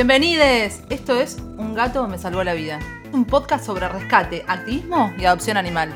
Bienvenides. 0.00 0.82
Esto 0.88 1.20
es 1.20 1.36
Un 1.58 1.74
gato 1.74 2.08
me 2.08 2.16
salvó 2.16 2.42
la 2.42 2.54
vida. 2.54 2.78
Un 3.12 3.26
podcast 3.26 3.66
sobre 3.66 3.86
rescate, 3.86 4.46
activismo 4.48 5.12
y 5.18 5.26
adopción 5.26 5.58
animal. 5.58 5.92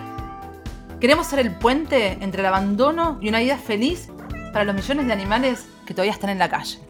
Queremos 1.01 1.27
ser 1.27 1.39
el 1.39 1.53
puente 1.53 2.19
entre 2.21 2.41
el 2.41 2.47
abandono 2.47 3.19
y 3.23 3.31
una 3.31 3.39
vida 3.39 3.57
feliz 3.57 4.11
para 4.53 4.67
los 4.67 4.75
millones 4.75 5.07
de 5.07 5.13
animales 5.15 5.67
que 5.87 5.95
todavía 5.95 6.13
están 6.13 6.29
en 6.29 6.39
la 6.39 6.51
calle. 6.51 6.81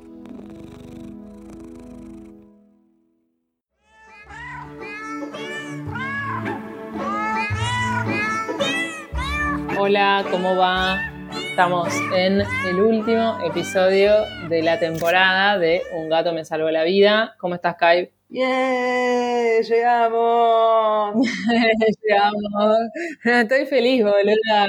Hola, 9.79 10.25
¿cómo 10.33 10.57
va? 10.57 11.14
Estamos 11.55 11.89
en 12.13 12.43
el 12.67 12.81
último 12.81 13.39
episodio 13.47 14.13
de 14.49 14.61
la 14.61 14.81
temporada 14.81 15.57
de 15.57 15.83
Un 15.95 16.09
gato 16.09 16.33
me 16.33 16.45
salvó 16.45 16.69
la 16.69 16.83
vida. 16.83 17.37
¿Cómo 17.39 17.55
estás, 17.55 17.77
Kai? 17.77 18.11
¡Yeah! 18.29 19.61
¡Llegamos! 19.61 21.15
Llegamos. 22.03 22.79
Estoy 23.23 23.67
feliz, 23.67 24.03
boluda. 24.03 24.67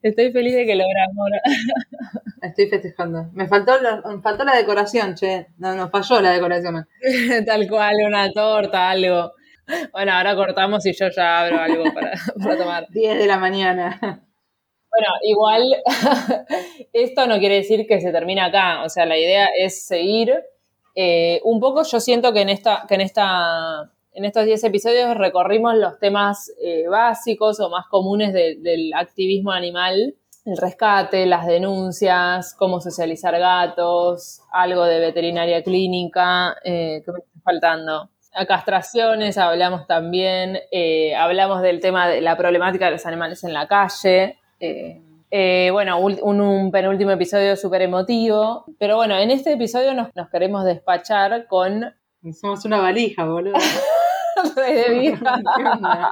Estoy 0.00 0.30
feliz 0.30 0.54
de 0.54 0.66
que 0.66 0.76
logramos. 0.76 1.30
Estoy 2.42 2.68
festejando. 2.68 3.30
Me 3.32 3.48
faltó, 3.48 3.80
la, 3.80 4.00
me 4.08 4.22
faltó 4.22 4.44
la 4.44 4.54
decoración, 4.54 5.16
che. 5.16 5.48
No, 5.58 5.74
nos 5.74 5.90
falló 5.90 6.20
la 6.20 6.30
decoración. 6.30 6.86
Tal 7.44 7.68
cual, 7.68 7.96
una 8.06 8.30
torta, 8.30 8.88
algo. 8.88 9.32
Bueno, 9.90 10.12
ahora 10.12 10.36
cortamos 10.36 10.86
y 10.86 10.92
yo 10.92 11.08
ya 11.08 11.40
abro 11.40 11.58
algo 11.58 11.92
para, 11.92 12.12
para 12.40 12.56
tomar. 12.56 12.86
10 12.88 13.18
de 13.18 13.26
la 13.26 13.38
mañana. 13.38 14.27
Bueno, 14.98 15.14
igual 15.22 15.62
esto 16.92 17.26
no 17.26 17.38
quiere 17.38 17.56
decir 17.56 17.86
que 17.86 18.00
se 18.00 18.10
termine 18.12 18.40
acá. 18.40 18.82
O 18.84 18.88
sea, 18.88 19.06
la 19.06 19.16
idea 19.18 19.48
es 19.58 19.86
seguir. 19.86 20.34
Eh, 20.94 21.40
un 21.44 21.60
poco 21.60 21.84
yo 21.84 22.00
siento 22.00 22.32
que 22.32 22.40
en 22.40 22.48
esta, 22.48 22.84
que 22.88 22.94
en 22.96 23.02
esta, 23.02 23.92
en 24.12 24.24
estos 24.24 24.44
10 24.44 24.64
episodios 24.64 25.16
recorrimos 25.16 25.76
los 25.76 25.98
temas 26.00 26.50
eh, 26.62 26.88
básicos 26.88 27.60
o 27.60 27.70
más 27.70 27.86
comunes 27.88 28.32
de- 28.32 28.56
del 28.60 28.92
activismo 28.94 29.52
animal. 29.52 30.16
El 30.44 30.56
rescate, 30.56 31.26
las 31.26 31.46
denuncias, 31.46 32.54
cómo 32.54 32.80
socializar 32.80 33.38
gatos, 33.38 34.40
algo 34.50 34.84
de 34.84 34.98
veterinaria 34.98 35.62
clínica, 35.62 36.56
eh, 36.64 37.02
¿qué 37.04 37.12
me 37.12 37.18
está 37.18 37.40
faltando? 37.44 38.08
A 38.34 38.46
castraciones 38.46 39.36
hablamos 39.36 39.86
también, 39.86 40.58
eh, 40.72 41.14
hablamos 41.14 41.60
del 41.62 41.80
tema 41.80 42.08
de 42.08 42.20
la 42.22 42.36
problemática 42.36 42.86
de 42.86 42.92
los 42.92 43.04
animales 43.06 43.44
en 43.44 43.52
la 43.52 43.68
calle. 43.68 44.38
Eh, 44.60 45.02
eh, 45.30 45.68
bueno, 45.72 45.98
un, 46.00 46.40
un 46.40 46.70
penúltimo 46.70 47.10
episodio 47.10 47.56
súper 47.56 47.82
emotivo. 47.82 48.64
Pero 48.78 48.96
bueno, 48.96 49.16
en 49.16 49.30
este 49.30 49.52
episodio 49.52 49.94
nos, 49.94 50.08
nos 50.16 50.28
queremos 50.30 50.64
despachar 50.64 51.46
con 51.46 51.94
Somos 52.40 52.64
una 52.64 52.80
valija, 52.80 53.24
boludo. 53.24 53.54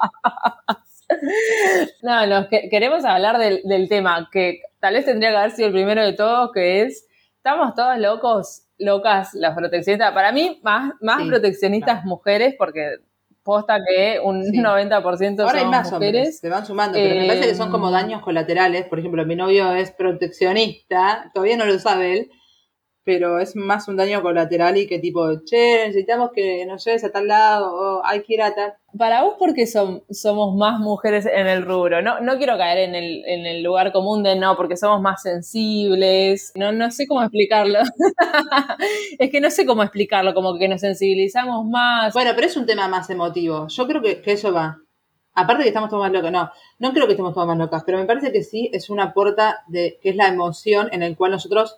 No, 2.03 2.27
nos 2.27 2.49
que- 2.49 2.69
queremos 2.69 3.05
hablar 3.05 3.39
del, 3.39 3.61
del 3.65 3.89
tema 3.89 4.29
que 4.33 4.61
tal 4.81 4.95
vez 4.95 5.05
tendría 5.05 5.31
que 5.31 5.37
haber 5.37 5.51
sido 5.53 5.69
el 5.69 5.75
primero 5.75 6.05
de 6.05 6.13
todos, 6.15 6.51
que 6.53 6.83
es, 6.83 7.07
estamos 7.37 7.75
todos 7.75 7.99
locos, 7.99 8.63
locas 8.79 9.33
las 9.35 9.55
proteccionistas. 9.57 10.13
Para 10.13 10.33
mí, 10.33 10.61
más, 10.65 10.93
más 11.01 11.23
Sí, 11.23 11.29
proteccionistas 11.29 12.05
mujeres, 12.05 12.55
porque 12.59 12.97
posta 13.47 13.79
que 13.89 14.21
un 14.23 14.45
Sí. 14.45 14.59
90% 14.59 15.41
Ahora 15.45 15.61
son 15.61 15.71
más 15.71 15.91
hombres, 15.93 16.13
mujeres. 16.13 16.39
se 16.41 16.51
van 16.51 16.67
sumando, 16.67 16.99
pero 16.99 17.15
me 17.21 17.27
parece 17.29 17.49
que 17.49 17.55
son 17.55 17.71
como 17.71 17.89
Eh, 17.89 17.93
daños 17.93 18.21
colaterales. 18.21 18.85
Por 18.89 18.99
ejemplo, 18.99 19.25
mi 19.25 19.37
novio 19.37 19.73
es 19.73 19.91
proteccionista, 19.93 21.31
todavía 21.33 21.57
no 21.57 21.65
lo 21.65 21.79
sabe 21.79 22.13
él, 22.19 22.31
pero 23.07 23.39
es 23.39 23.55
más 23.55 23.87
un 23.87 23.97
daño 23.97 24.21
colateral 24.21 24.77
y 24.77 24.89
que 24.89 24.99
tipo, 24.99 25.45
che, 25.45 25.87
necesitamos 25.87 26.33
que 26.35 26.67
nos 26.67 26.85
lleves 26.85 27.05
a 27.05 27.13
tal 27.13 27.29
lado, 27.29 27.73
o 27.73 28.05
hay 28.05 28.25
que 28.25 28.35
ir 28.35 28.43
a 28.43 28.53
tal. 28.53 28.75
Para 28.99 29.23
vos, 29.23 29.37
porque 29.39 29.69
son, 29.69 30.03
somos 30.11 30.57
más 30.57 30.81
mujeres 30.81 31.25
en 31.25 31.47
el 31.47 31.63
rubro? 31.63 32.03
No, 32.03 32.19
no 32.19 32.37
quiero 32.37 32.59
caer 32.59 32.79
en 32.79 32.97
el, 32.97 33.25
en 33.27 33.47
el 33.47 33.63
lugar 33.63 33.93
común 33.93 34.25
de 34.25 34.35
no, 34.35 34.57
porque 34.57 34.77
somos 34.77 35.01
más 35.01 35.23
sensibles. 35.23 36.51
No, 36.57 36.73
no 36.73 36.91
sé 36.91 37.07
cómo 37.07 37.23
explicarlo. 37.23 37.79
es 39.21 39.31
que 39.31 39.41
no 39.41 39.53
sé 39.53 39.67
cómo 39.67 39.85
explicarlo, 39.85 40.35
como 40.35 40.59
que 40.59 40.67
nos 40.67 40.81
sensibilizamos 40.81 41.65
más. 41.65 42.13
Bueno, 42.13 42.33
pero 42.35 42.49
es 42.49 42.57
un 42.57 42.67
tema 42.67 42.89
más 42.89 43.09
emotivo. 43.09 43.69
Yo 43.69 43.87
creo 43.87 44.03
que, 44.03 44.21
que 44.21 44.33
eso 44.33 44.53
va. 44.53 44.79
Aparte 45.33 45.63
que 45.63 45.69
estamos 45.69 45.91
todos 45.91 46.03
más 46.03 46.13
locos, 46.13 46.33
no, 46.33 46.51
no 46.81 46.93
creo 46.93 47.07
que 47.07 47.13
estemos 47.13 47.35
todos 47.35 47.47
más 47.47 47.59
locas, 47.59 47.85
pero 47.87 47.99
me 47.99 48.07
parece 48.07 48.33
que 48.33 48.43
sí 48.43 48.69
es 48.73 48.91
una 48.91 49.13
puerta 49.13 49.63
de 49.69 50.01
que 50.03 50.09
es 50.09 50.17
la 50.17 50.27
emoción 50.27 50.89
en 50.91 51.05
el 51.05 51.17
cual 51.17 51.31
nosotros 51.31 51.77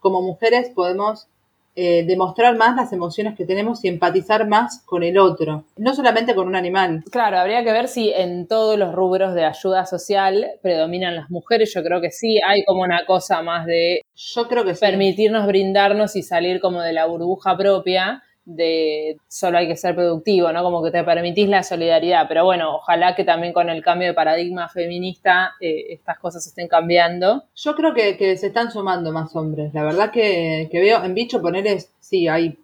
como 0.00 0.22
mujeres 0.22 0.70
podemos 0.74 1.28
eh, 1.76 2.04
demostrar 2.04 2.56
más 2.56 2.74
las 2.74 2.92
emociones 2.92 3.36
que 3.36 3.46
tenemos 3.46 3.84
y 3.84 3.88
empatizar 3.88 4.48
más 4.48 4.82
con 4.84 5.04
el 5.04 5.16
otro, 5.16 5.64
no 5.76 5.94
solamente 5.94 6.34
con 6.34 6.48
un 6.48 6.56
animal. 6.56 7.04
Claro, 7.12 7.38
habría 7.38 7.62
que 7.62 7.70
ver 7.70 7.86
si 7.86 8.12
en 8.12 8.48
todos 8.48 8.76
los 8.76 8.92
rubros 8.92 9.34
de 9.34 9.44
ayuda 9.44 9.86
social 9.86 10.46
predominan 10.62 11.14
las 11.14 11.30
mujeres. 11.30 11.72
Yo 11.72 11.84
creo 11.84 12.00
que 12.00 12.10
sí, 12.10 12.40
hay 12.44 12.64
como 12.64 12.82
una 12.82 13.06
cosa 13.06 13.40
más 13.42 13.66
de 13.66 14.02
Yo 14.16 14.48
creo 14.48 14.64
que 14.64 14.74
sí. 14.74 14.80
permitirnos 14.80 15.46
brindarnos 15.46 16.16
y 16.16 16.22
salir 16.22 16.60
como 16.60 16.82
de 16.82 16.92
la 16.92 17.06
burbuja 17.06 17.56
propia 17.56 18.24
de 18.56 19.18
solo 19.28 19.58
hay 19.58 19.68
que 19.68 19.76
ser 19.76 19.94
productivo, 19.94 20.52
¿no? 20.52 20.62
Como 20.62 20.82
que 20.82 20.90
te 20.90 21.04
permitís 21.04 21.48
la 21.48 21.62
solidaridad, 21.62 22.26
pero 22.28 22.44
bueno, 22.44 22.76
ojalá 22.76 23.14
que 23.14 23.24
también 23.24 23.52
con 23.52 23.68
el 23.70 23.82
cambio 23.82 24.08
de 24.08 24.14
paradigma 24.14 24.68
feminista 24.68 25.52
eh, 25.60 25.86
estas 25.90 26.18
cosas 26.18 26.46
estén 26.46 26.68
cambiando. 26.68 27.44
Yo 27.54 27.74
creo 27.74 27.94
que, 27.94 28.36
se 28.36 28.46
están 28.48 28.70
sumando 28.70 29.12
más 29.12 29.34
hombres. 29.36 29.72
La 29.74 29.84
verdad 29.84 30.10
que, 30.10 30.68
que 30.70 30.80
veo 30.80 31.02
en 31.04 31.14
bicho 31.14 31.40
ponerles, 31.40 31.92
sí, 32.00 32.28
hay 32.28 32.58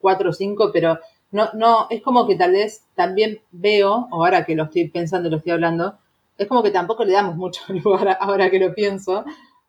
cuatro 0.00 0.30
o 0.30 0.32
cinco, 0.32 0.70
pero 0.72 0.98
no, 1.32 1.50
no, 1.54 1.86
es 1.90 2.02
como 2.02 2.26
que 2.26 2.36
tal 2.36 2.52
vez 2.52 2.84
también 2.94 3.40
veo, 3.52 4.08
ahora 4.10 4.44
que 4.44 4.56
lo 4.56 4.64
estoy 4.64 4.88
pensando, 4.88 5.30
lo 5.30 5.36
estoy 5.36 5.52
hablando, 5.52 5.98
es 6.36 6.48
como 6.48 6.62
que 6.62 6.70
tampoco 6.70 7.04
le 7.04 7.12
damos 7.12 7.36
mucho 7.36 7.62
lugar 7.84 8.16
ahora 8.20 8.50
que 8.50 8.58
lo 8.58 8.74
pienso, 8.74 9.24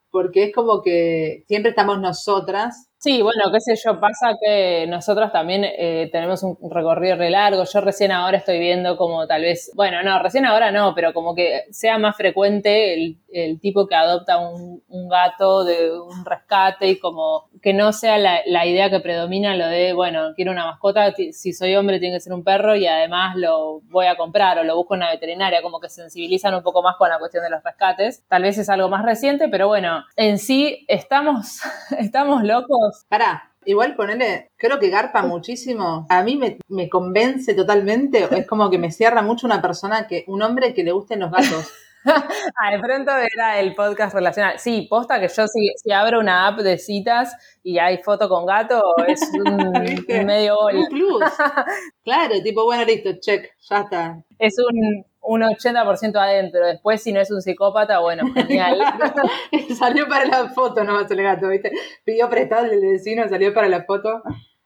porque 0.10 0.46
es 0.46 0.54
como 0.54 0.82
que 0.82 1.44
siempre 1.48 1.70
estamos 1.70 2.00
nosotras. 2.00 2.88
Sí, 3.04 3.24
bueno, 3.24 3.46
qué 3.52 3.60
sé 3.60 3.74
yo, 3.84 4.00
pasa 4.00 4.38
que 4.40 4.86
nosotros 4.88 5.32
también 5.32 5.64
eh, 5.66 6.08
tenemos 6.12 6.44
un 6.44 6.56
recorrido 6.70 7.16
re 7.16 7.32
largo. 7.32 7.64
Yo 7.64 7.82
recién 7.82 8.12
ahora 8.12 8.38
estoy 8.38 8.60
viendo 8.60 8.96
como 8.96 9.26
tal 9.26 9.42
vez, 9.42 9.72
bueno, 9.74 10.04
no, 10.04 10.20
recién 10.22 10.46
ahora 10.46 10.72
no, 10.72 10.94
pero 10.94 11.12
como 11.12 11.34
que 11.34 11.64
sea 11.72 11.98
más 11.98 12.16
frecuente 12.16 12.94
el, 12.94 13.18
el 13.34 13.60
tipo 13.60 13.88
que 13.88 13.96
adopta 13.96 14.38
un, 14.38 14.84
un 14.88 15.10
gato 15.10 15.64
de 15.64 16.00
un 16.00 16.24
rescate 16.24 16.90
y 16.90 17.00
como 17.00 17.50
que 17.64 17.74
no 17.74 17.92
sea 17.92 18.20
la, 18.20 18.42
la 18.46 18.68
idea 18.68 18.92
que 18.92 19.00
predomina 19.00 19.56
lo 19.56 19.66
de, 19.66 19.94
bueno, 19.94 20.34
quiero 20.36 20.52
una 20.52 20.68
mascota, 20.68 21.12
si 21.32 21.54
soy 21.54 21.76
hombre 21.76 22.00
tiene 22.00 22.18
que 22.18 22.22
ser 22.22 22.34
un 22.34 22.44
perro 22.44 22.76
y 22.76 22.86
además 22.86 23.36
lo 23.36 23.80
voy 23.90 24.06
a 24.06 24.16
comprar 24.16 24.60
o 24.60 24.64
lo 24.64 24.76
busco 24.76 24.94
en 24.94 25.00
una 25.00 25.10
veterinaria, 25.10 25.64
como 25.64 25.80
que 25.80 25.90
sensibilizan 25.90 26.54
un 26.54 26.62
poco 26.62 26.84
más 26.84 26.98
con 26.98 27.10
la 27.10 27.18
cuestión 27.18 27.44
de 27.44 27.50
los 27.50 27.64
rescates. 27.64 28.24
Tal 28.28 28.44
vez 28.44 28.60
es 28.60 28.70
algo 28.70 28.90
más 28.90 29.04
reciente, 29.04 29.48
pero 29.50 29.68
bueno, 29.68 30.04
en 30.16 30.38
sí 30.38 30.86
estamos, 30.88 31.62
estamos 31.98 32.44
locos. 32.44 32.91
Pará, 33.10 33.52
igual 33.66 33.96
ponerle, 33.96 34.52
creo 34.58 34.80
que 34.80 34.90
garpa 34.90 35.22
muchísimo. 35.22 36.06
A 36.10 36.24
mí 36.24 36.38
me, 36.38 36.58
me 36.68 36.90
convence 36.90 37.54
totalmente, 37.54 38.28
es 38.32 38.48
como 38.48 38.70
que 38.70 38.78
me 38.78 38.92
cierra 38.92 39.22
mucho 39.22 39.48
una 39.48 39.62
persona 39.62 40.08
que, 40.08 40.26
un 40.28 40.42
hombre 40.42 40.74
que 40.74 40.84
le 40.84 40.92
gusten 40.92 41.20
los 41.20 41.32
gatos. 41.32 41.72
Ah, 42.04 42.72
de 42.72 42.80
pronto 42.80 43.12
era 43.12 43.60
el 43.60 43.76
podcast 43.76 44.16
relacional. 44.16 44.58
Sí, 44.58 44.88
posta 44.90 45.20
que 45.20 45.28
yo 45.28 45.48
si, 45.48 45.72
si 45.76 45.92
abro 45.92 46.20
una 46.20 46.48
app 46.48 46.60
de 46.60 46.78
citas 46.78 47.36
y 47.64 47.78
hay 47.78 48.00
foto 48.00 48.28
con 48.28 48.46
gato, 48.46 48.82
es 49.08 49.22
un, 49.34 50.26
medio. 50.26 50.58
Un 50.74 50.88
plus. 50.90 51.24
Claro, 52.04 52.42
tipo, 52.44 52.64
bueno, 52.64 52.84
listo, 52.86 53.12
check, 53.20 53.52
ya 53.70 53.82
está. 53.82 54.24
Es 54.40 54.56
un, 54.58 55.06
un 55.22 55.42
80% 55.42 56.16
adentro. 56.18 56.66
Después, 56.66 57.02
si 57.02 57.12
no 57.14 57.22
es 57.22 57.32
un 57.32 57.42
psicópata, 57.42 58.00
bueno, 58.00 58.26
genial. 58.34 58.80
salió 59.78 60.08
para 60.08 60.26
la 60.26 60.50
foto 60.50 60.84
nomás 60.84 61.10
el 61.12 61.22
gato, 61.22 61.48
¿viste? 61.50 61.72
Pidió 62.04 62.30
prestado 62.30 62.66
el 62.66 62.82
vecino, 62.82 63.28
salió 63.30 63.54
para 63.54 63.70
la 63.70 63.84
foto. 63.84 64.22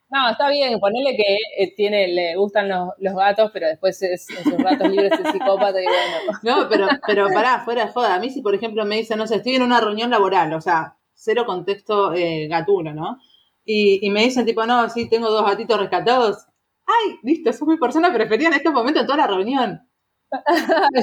No, 0.08 0.30
está 0.30 0.48
bien, 0.50 0.78
ponerle 0.78 1.16
que 1.16 1.36
eh, 1.58 1.74
tiene, 1.76 2.06
le 2.08 2.36
gustan 2.36 2.68
los, 2.68 2.90
los 2.98 3.14
gatos, 3.14 3.50
pero 3.52 3.66
después 3.66 4.00
es, 4.02 4.28
en 4.30 4.44
sus 4.44 4.62
ratos 4.62 4.88
libres 4.88 5.10
es 5.12 5.32
psicópata 5.32 5.80
y 5.80 5.84
bueno. 5.84 6.38
No, 6.42 6.68
pero, 6.68 6.88
pero 7.06 7.26
pará, 7.28 7.62
fuera 7.64 7.86
de 7.86 7.92
joda. 7.92 8.14
A 8.14 8.20
mí 8.20 8.30
si, 8.30 8.40
por 8.40 8.54
ejemplo, 8.54 8.84
me 8.84 8.96
dicen, 8.96 9.18
no 9.18 9.26
sé, 9.26 9.36
estoy 9.36 9.56
en 9.56 9.62
una 9.62 9.80
reunión 9.80 10.10
laboral, 10.10 10.52
o 10.54 10.60
sea, 10.60 10.96
cero 11.12 11.44
contexto 11.44 12.14
eh, 12.14 12.46
gatuno, 12.48 12.94
¿no? 12.94 13.18
Y, 13.64 13.98
y 14.06 14.10
me 14.10 14.22
dicen, 14.22 14.46
tipo, 14.46 14.64
no, 14.64 14.88
sí, 14.88 15.08
tengo 15.08 15.28
dos 15.28 15.44
gatitos 15.44 15.80
rescatados. 15.80 16.46
Ay, 16.86 17.18
listo, 17.24 17.52
sos 17.52 17.66
mi 17.66 17.76
persona 17.76 18.12
preferida 18.12 18.48
en 18.48 18.54
este 18.54 18.70
momento 18.70 19.00
en 19.00 19.06
toda 19.06 19.18
la 19.18 19.26
reunión. 19.26 19.85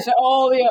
Yo, 0.06 0.12
obvio. 0.18 0.64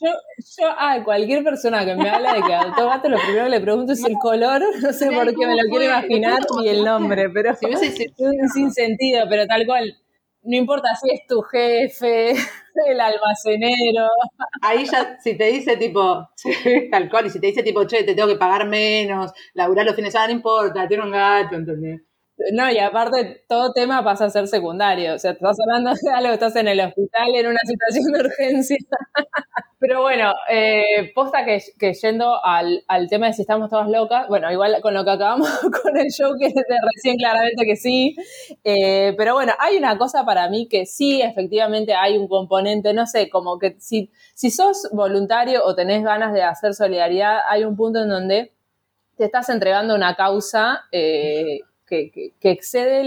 Yo, 0.00 0.10
yo, 0.58 0.68
ah, 0.78 1.00
cualquier 1.04 1.42
persona 1.44 1.84
que 1.84 1.94
me 1.94 2.08
habla 2.08 2.34
de 2.34 2.42
que 2.42 2.54
adoptó 2.54 2.86
gato, 2.86 3.08
lo 3.08 3.18
primero 3.18 3.44
que 3.44 3.50
le 3.50 3.60
pregunto 3.60 3.92
es 3.92 4.04
el 4.04 4.14
color. 4.18 4.62
No 4.82 4.92
sé 4.92 5.10
por 5.10 5.26
qué 5.34 5.46
me 5.46 5.56
lo 5.56 5.68
quiero 5.68 5.84
imaginar 5.84 6.40
y 6.62 6.68
el 6.68 6.84
nombre, 6.84 7.28
pero 7.30 7.54
Si 7.54 7.66
es 7.66 7.94
sin 8.54 8.72
sentido, 8.72 9.24
pero 9.28 9.46
tal 9.46 9.66
cual. 9.66 9.96
No 10.42 10.56
importa 10.56 10.88
si 10.96 11.10
es 11.10 11.26
tu 11.28 11.42
jefe, 11.42 12.30
el 12.88 13.00
almacenero. 13.00 14.08
Ahí 14.62 14.86
ya, 14.86 15.18
si 15.20 15.36
te 15.36 15.44
dice 15.44 15.76
tipo, 15.76 16.30
tal 16.90 17.10
cual, 17.10 17.26
y 17.26 17.30
si 17.30 17.40
te 17.40 17.48
dice 17.48 17.62
tipo, 17.62 17.84
che, 17.84 18.04
te 18.04 18.14
tengo 18.14 18.28
que 18.28 18.36
pagar 18.36 18.66
menos, 18.66 19.32
laburar 19.52 19.84
los 19.84 19.94
fines 19.94 20.08
de 20.08 20.12
semana, 20.12 20.28
no 20.28 20.36
importa, 20.38 20.88
tiene 20.88 21.04
un 21.04 21.10
gato, 21.10 21.56
¿entendés? 21.56 22.00
No, 22.52 22.70
y 22.70 22.78
aparte 22.78 23.44
todo 23.48 23.72
tema 23.72 24.02
pasa 24.02 24.24
a 24.26 24.30
ser 24.30 24.48
secundario. 24.48 25.14
O 25.14 25.18
sea, 25.18 25.32
estás 25.32 25.58
hablando 25.60 25.92
de 26.00 26.10
algo, 26.10 26.32
estás 26.32 26.56
en 26.56 26.68
el 26.68 26.80
hospital 26.80 27.34
en 27.34 27.46
una 27.46 27.60
situación 27.66 28.12
de 28.12 28.20
urgencia. 28.20 28.76
Pero 29.78 30.02
bueno, 30.02 30.34
eh, 30.50 31.10
posta 31.14 31.44
que, 31.44 31.92
yendo 31.94 32.44
al, 32.44 32.84
tema 33.08 33.28
de 33.28 33.32
si 33.32 33.42
estamos 33.42 33.70
todas 33.70 33.88
locas, 33.88 34.28
bueno, 34.28 34.52
igual 34.52 34.78
con 34.82 34.92
lo 34.92 35.04
que 35.04 35.10
acabamos 35.10 35.48
con 35.82 35.96
el 35.96 36.10
show 36.10 36.34
que 36.38 36.48
de 36.48 36.76
recién 36.94 37.16
claramente 37.16 37.64
que 37.64 37.76
sí. 37.76 38.14
Eh, 38.62 39.14
pero 39.16 39.32
bueno, 39.32 39.54
hay 39.58 39.78
una 39.78 39.96
cosa 39.96 40.26
para 40.26 40.50
mí 40.50 40.68
que 40.68 40.84
sí, 40.84 41.22
efectivamente 41.22 41.94
hay 41.94 42.18
un 42.18 42.28
componente, 42.28 42.92
no 42.92 43.06
sé, 43.06 43.30
como 43.30 43.58
que 43.58 43.76
si, 43.80 44.10
si 44.34 44.50
sos 44.50 44.86
voluntario 44.92 45.64
o 45.64 45.74
tenés 45.74 46.04
ganas 46.04 46.34
de 46.34 46.42
hacer 46.42 46.74
solidaridad, 46.74 47.38
hay 47.48 47.64
un 47.64 47.74
punto 47.74 48.02
en 48.02 48.10
donde 48.10 48.52
te 49.16 49.24
estás 49.24 49.48
entregando 49.48 49.94
una 49.94 50.14
causa 50.14 50.82
eh, 50.92 51.60
que, 51.90 52.32
excede 52.40 53.00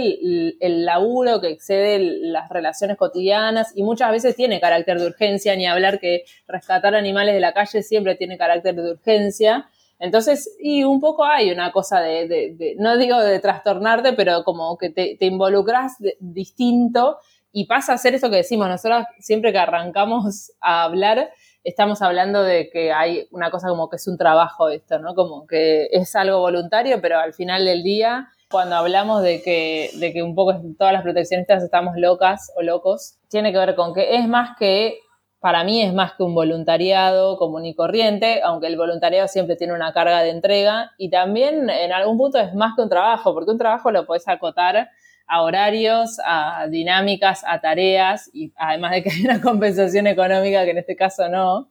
el, 0.59 0.85
laburo, 0.85 1.39
que 1.39 1.49
excede 1.49 1.99
las 1.99 2.49
relaciones 2.49 2.97
cotidianas 2.97 3.71
y 3.75 3.83
muchas 3.83 4.11
veces 4.11 4.35
tiene 4.35 4.59
carácter 4.59 4.99
de 4.99 5.07
urgencia, 5.07 5.55
ni 5.55 5.65
hablar 5.65 5.99
que 5.99 6.25
rescatar 6.47 6.93
animales 6.93 7.33
de 7.33 7.39
la 7.39 7.53
calle 7.53 7.81
siempre 7.81 8.15
tiene 8.15 8.37
carácter 8.37 8.75
de 8.75 8.91
urgencia. 8.91 9.69
Entonces, 9.99 10.55
y 10.59 10.83
un 10.83 10.99
poco 10.99 11.23
hay 11.23 11.51
una 11.51 11.71
cosa 11.71 12.01
de, 12.01 12.75
no 12.77 12.97
digo 12.97 13.19
de 13.21 13.39
trastornarte, 13.39 14.13
pero 14.13 14.43
como 14.43 14.77
que 14.77 14.89
te, 14.89 15.17
involucras 15.21 15.93
distinto 16.19 17.17
y 17.53 17.65
pasa 17.67 17.93
a 17.93 17.97
ser 17.97 18.15
eso 18.15 18.29
que 18.29 18.37
decimos, 18.37 18.67
nosotros 18.67 19.05
siempre 19.19 19.53
que 19.53 19.59
arrancamos 19.59 20.51
a 20.59 20.83
hablar, 20.83 21.29
estamos 21.63 22.01
hablando 22.01 22.43
de 22.43 22.69
que 22.69 22.91
hay 22.91 23.27
una 23.31 23.49
cosa 23.49 23.69
como 23.69 23.89
que 23.89 23.95
es 23.95 24.07
un 24.07 24.17
trabajo 24.17 24.67
esto, 24.69 24.99
¿no? 24.99 25.15
Como 25.15 25.47
que 25.47 25.87
es 25.91 26.15
algo 26.15 26.39
voluntario, 26.39 26.99
pero 26.99 27.19
al 27.19 27.33
final 27.33 27.63
del 27.63 27.83
día 27.83 28.27
cuando 28.53 28.75
hablamos 28.75 29.23
de 29.23 29.41
que, 29.41 29.89
de 29.95 30.13
que 30.13 30.21
un 30.21 30.35
poco 30.35 30.53
todas 30.77 30.93
las 30.93 31.01
proteccionistas 31.01 31.63
estamos 31.63 31.95
locas 31.97 32.51
o 32.55 32.61
locos, 32.61 33.17
tiene 33.27 33.51
que 33.51 33.57
ver 33.57 33.73
con 33.73 33.95
que 33.95 34.15
es 34.15 34.27
más 34.27 34.55
que, 34.59 34.99
para 35.39 35.63
mí 35.63 35.81
es 35.81 35.91
más 35.91 36.13
que 36.13 36.21
un 36.21 36.35
voluntariado 36.35 37.37
común 37.37 37.65
y 37.65 37.73
corriente, 37.73 38.43
aunque 38.43 38.67
el 38.67 38.77
voluntariado 38.77 39.27
siempre 39.27 39.55
tiene 39.55 39.73
una 39.73 39.91
carga 39.91 40.21
de 40.21 40.29
entrega 40.29 40.91
y 40.99 41.09
también 41.09 41.67
en 41.67 41.91
algún 41.91 42.15
punto 42.19 42.37
es 42.37 42.53
más 42.53 42.75
que 42.75 42.83
un 42.83 42.89
trabajo, 42.89 43.33
porque 43.33 43.49
un 43.49 43.57
trabajo 43.57 43.89
lo 43.89 44.05
puedes 44.05 44.27
acotar 44.27 44.87
a 45.25 45.41
horarios, 45.41 46.19
a 46.23 46.67
dinámicas, 46.69 47.43
a 47.47 47.59
tareas 47.59 48.29
y 48.33 48.53
además 48.55 48.91
de 48.91 49.03
que 49.03 49.09
hay 49.09 49.25
una 49.25 49.41
compensación 49.41 50.05
económica 50.05 50.63
que 50.63 50.71
en 50.71 50.77
este 50.77 50.95
caso 50.95 51.27
no. 51.27 51.69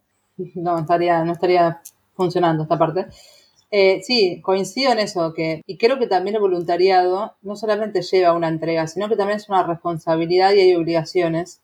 No 0.56 0.80
estaría, 0.80 1.22
no 1.22 1.30
estaría 1.30 1.80
funcionando 2.14 2.64
esta 2.64 2.76
parte. 2.76 3.06
Eh, 3.74 4.02
sí, 4.02 4.42
coincido 4.42 4.92
en 4.92 4.98
eso, 4.98 5.32
que, 5.32 5.62
y 5.66 5.78
creo 5.78 5.98
que 5.98 6.06
también 6.06 6.36
el 6.36 6.42
voluntariado 6.42 7.36
no 7.40 7.56
solamente 7.56 8.02
lleva 8.02 8.34
una 8.34 8.48
entrega, 8.48 8.86
sino 8.86 9.08
que 9.08 9.16
también 9.16 9.38
es 9.38 9.48
una 9.48 9.62
responsabilidad 9.62 10.52
y 10.52 10.60
hay 10.60 10.74
obligaciones 10.74 11.62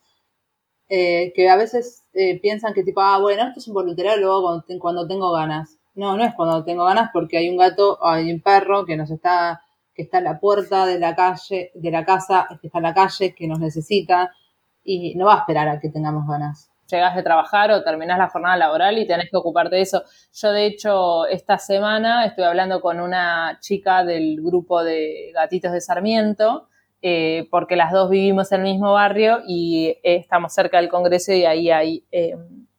eh, 0.89 1.33
que 1.37 1.51
a 1.51 1.57
veces 1.57 2.07
eh, 2.15 2.41
piensan 2.41 2.73
que 2.75 2.83
tipo, 2.85 3.03
ah, 3.03 3.19
bueno, 3.21 3.49
esto 3.49 3.61
es 3.61 3.69
un 3.69 3.75
voluntariado 3.75 4.19
luego 4.19 4.65
cuando, 4.81 5.07
tengo 5.07 5.33
ganas. 5.33 5.79
No, 5.95 6.17
no 6.17 6.25
es 6.25 6.35
cuando 6.35 6.65
tengo 6.65 6.85
ganas 6.87 7.11
porque 7.13 7.39
hay 7.39 7.51
un 7.51 7.59
gato 7.59 7.99
o 8.01 8.07
hay 8.09 8.33
un 8.33 8.41
perro 8.41 8.87
que 8.87 8.97
nos 8.97 9.11
está, 9.11 9.63
que 9.95 10.03
está 10.03 10.19
en 10.19 10.25
la 10.25 10.41
puerta 10.41 10.87
de 10.87 10.99
la 10.99 11.15
calle, 11.15 11.73
de 11.75 11.91
la 11.91 12.07
casa, 12.07 12.49
que 12.61 12.69
está 12.69 12.79
en 12.79 12.85
la 12.85 12.95
calle, 12.95 13.35
que 13.35 13.47
nos 13.49 13.61
necesita 13.61 14.33
y 14.85 15.15
no 15.17 15.27
va 15.27 15.35
a 15.35 15.39
esperar 15.41 15.69
a 15.69 15.81
que 15.81 15.91
tengamos 15.91 16.27
ganas 16.27 16.68
llegas 16.91 17.15
de 17.15 17.23
trabajar 17.23 17.71
o 17.71 17.83
terminas 17.83 18.19
la 18.19 18.29
jornada 18.29 18.57
laboral 18.57 18.99
y 18.99 19.07
tenés 19.07 19.31
que 19.31 19.37
ocuparte 19.37 19.77
de 19.77 19.83
eso. 19.83 20.03
Yo, 20.33 20.53
de 20.53 20.67
hecho, 20.67 21.27
esta 21.27 21.59
semana 21.59 22.25
estoy 22.25 22.45
hablando 22.45 22.81
con 22.81 23.01
una 23.01 23.59
chica 23.61 24.05
del 24.05 24.41
grupo 24.41 24.83
de 24.83 25.31
gatitos 25.35 25.73
de 25.73 25.81
Sarmiento, 25.81 26.69
eh, 27.03 27.47
porque 27.51 27.77
las 27.77 27.93
dos 27.93 28.11
vivimos 28.11 28.51
en 28.53 28.63
el 28.63 28.73
mismo 28.73 28.93
barrio 28.93 29.41
y 29.47 29.99
eh, 30.03 30.17
estamos 30.17 30.53
cerca 30.53 30.79
del 30.79 30.89
Congreso 30.89 31.33
y 31.33 31.45
ahí 31.45 31.71
hay 31.71 32.05
eh, 32.11 32.35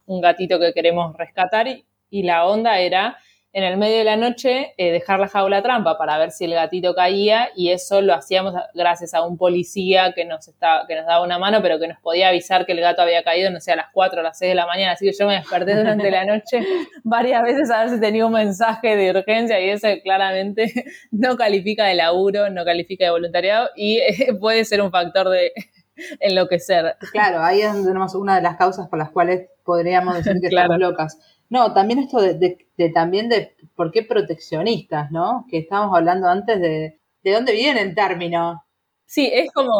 un 0.05 0.21
gatito 0.21 0.59
que 0.59 0.73
queremos 0.73 1.15
rescatar 1.15 1.67
y 2.09 2.23
la 2.23 2.45
onda 2.45 2.79
era 2.79 3.17
en 3.51 3.63
el 3.63 3.77
medio 3.77 3.97
de 3.97 4.03
la 4.03 4.15
noche 4.15 4.73
eh, 4.77 4.91
dejar 4.91 5.19
la 5.19 5.27
jaula 5.27 5.63
trampa 5.63 5.97
para 5.97 6.17
ver 6.19 6.31
si 6.31 6.45
el 6.45 6.53
gatito 6.53 6.93
caía 6.93 7.49
y 7.55 7.71
eso 7.71 8.01
lo 8.01 8.13
hacíamos 8.13 8.53
gracias 8.75 9.15
a 9.15 9.23
un 9.23 9.37
policía 9.37 10.13
que 10.13 10.23
nos, 10.23 10.47
estaba, 10.47 10.85
que 10.85 10.95
nos 10.95 11.07
daba 11.07 11.25
una 11.25 11.39
mano, 11.39 11.59
pero 11.61 11.79
que 11.79 11.87
nos 11.87 11.99
podía 11.99 12.29
avisar 12.29 12.67
que 12.67 12.73
el 12.73 12.81
gato 12.81 13.01
había 13.01 13.23
caído, 13.23 13.49
no 13.49 13.59
sé, 13.59 13.71
a 13.71 13.75
las 13.75 13.87
4 13.91 14.19
o 14.19 14.23
las 14.23 14.37
6 14.37 14.51
de 14.51 14.55
la 14.55 14.67
mañana. 14.67 14.91
Así 14.91 15.05
que 15.05 15.13
yo 15.17 15.25
me 15.25 15.35
desperté 15.35 15.75
durante 15.75 16.11
la 16.11 16.25
noche 16.25 16.59
varias 17.03 17.41
veces 17.41 17.71
a 17.71 17.81
ver 17.81 17.89
si 17.89 17.99
tenía 17.99 18.25
un 18.25 18.33
mensaje 18.33 18.95
de 18.95 19.09
urgencia 19.09 19.59
y 19.59 19.69
eso 19.69 19.87
claramente 20.03 20.71
no 21.11 21.35
califica 21.35 21.85
de 21.85 21.95
laburo, 21.95 22.51
no 22.51 22.63
califica 22.65 23.05
de 23.05 23.11
voluntariado 23.11 23.69
y 23.75 23.97
eh, 23.97 24.33
puede 24.39 24.63
ser 24.63 24.81
un 24.81 24.91
factor 24.91 25.27
de 25.29 25.53
enloquecer. 26.19 26.97
Claro, 27.11 27.41
ahí 27.41 27.61
es 27.61 27.73
donde 27.73 27.87
tenemos 27.87 28.13
una 28.13 28.35
de 28.35 28.43
las 28.43 28.57
causas 28.57 28.87
por 28.87 28.99
las 28.99 29.09
cuales 29.09 29.49
podríamos 29.63 30.15
decir 30.15 30.33
que 30.39 30.47
estamos 30.47 30.77
locas 30.77 31.38
no, 31.49 31.73
también 31.73 31.99
esto 31.99 32.21
de, 32.21 32.57
también 32.93 33.29
de 33.29 33.55
por 33.75 33.91
qué 33.91 34.03
proteccionistas, 34.03 35.11
¿no? 35.11 35.45
Que 35.49 35.59
estábamos 35.59 35.97
hablando 35.97 36.27
antes 36.27 36.59
de, 36.61 36.99
de 37.23 37.31
dónde 37.31 37.53
viene 37.53 37.81
el 37.81 37.95
término. 37.95 38.63
Sí, 39.05 39.27
es 39.33 39.51
como, 39.51 39.71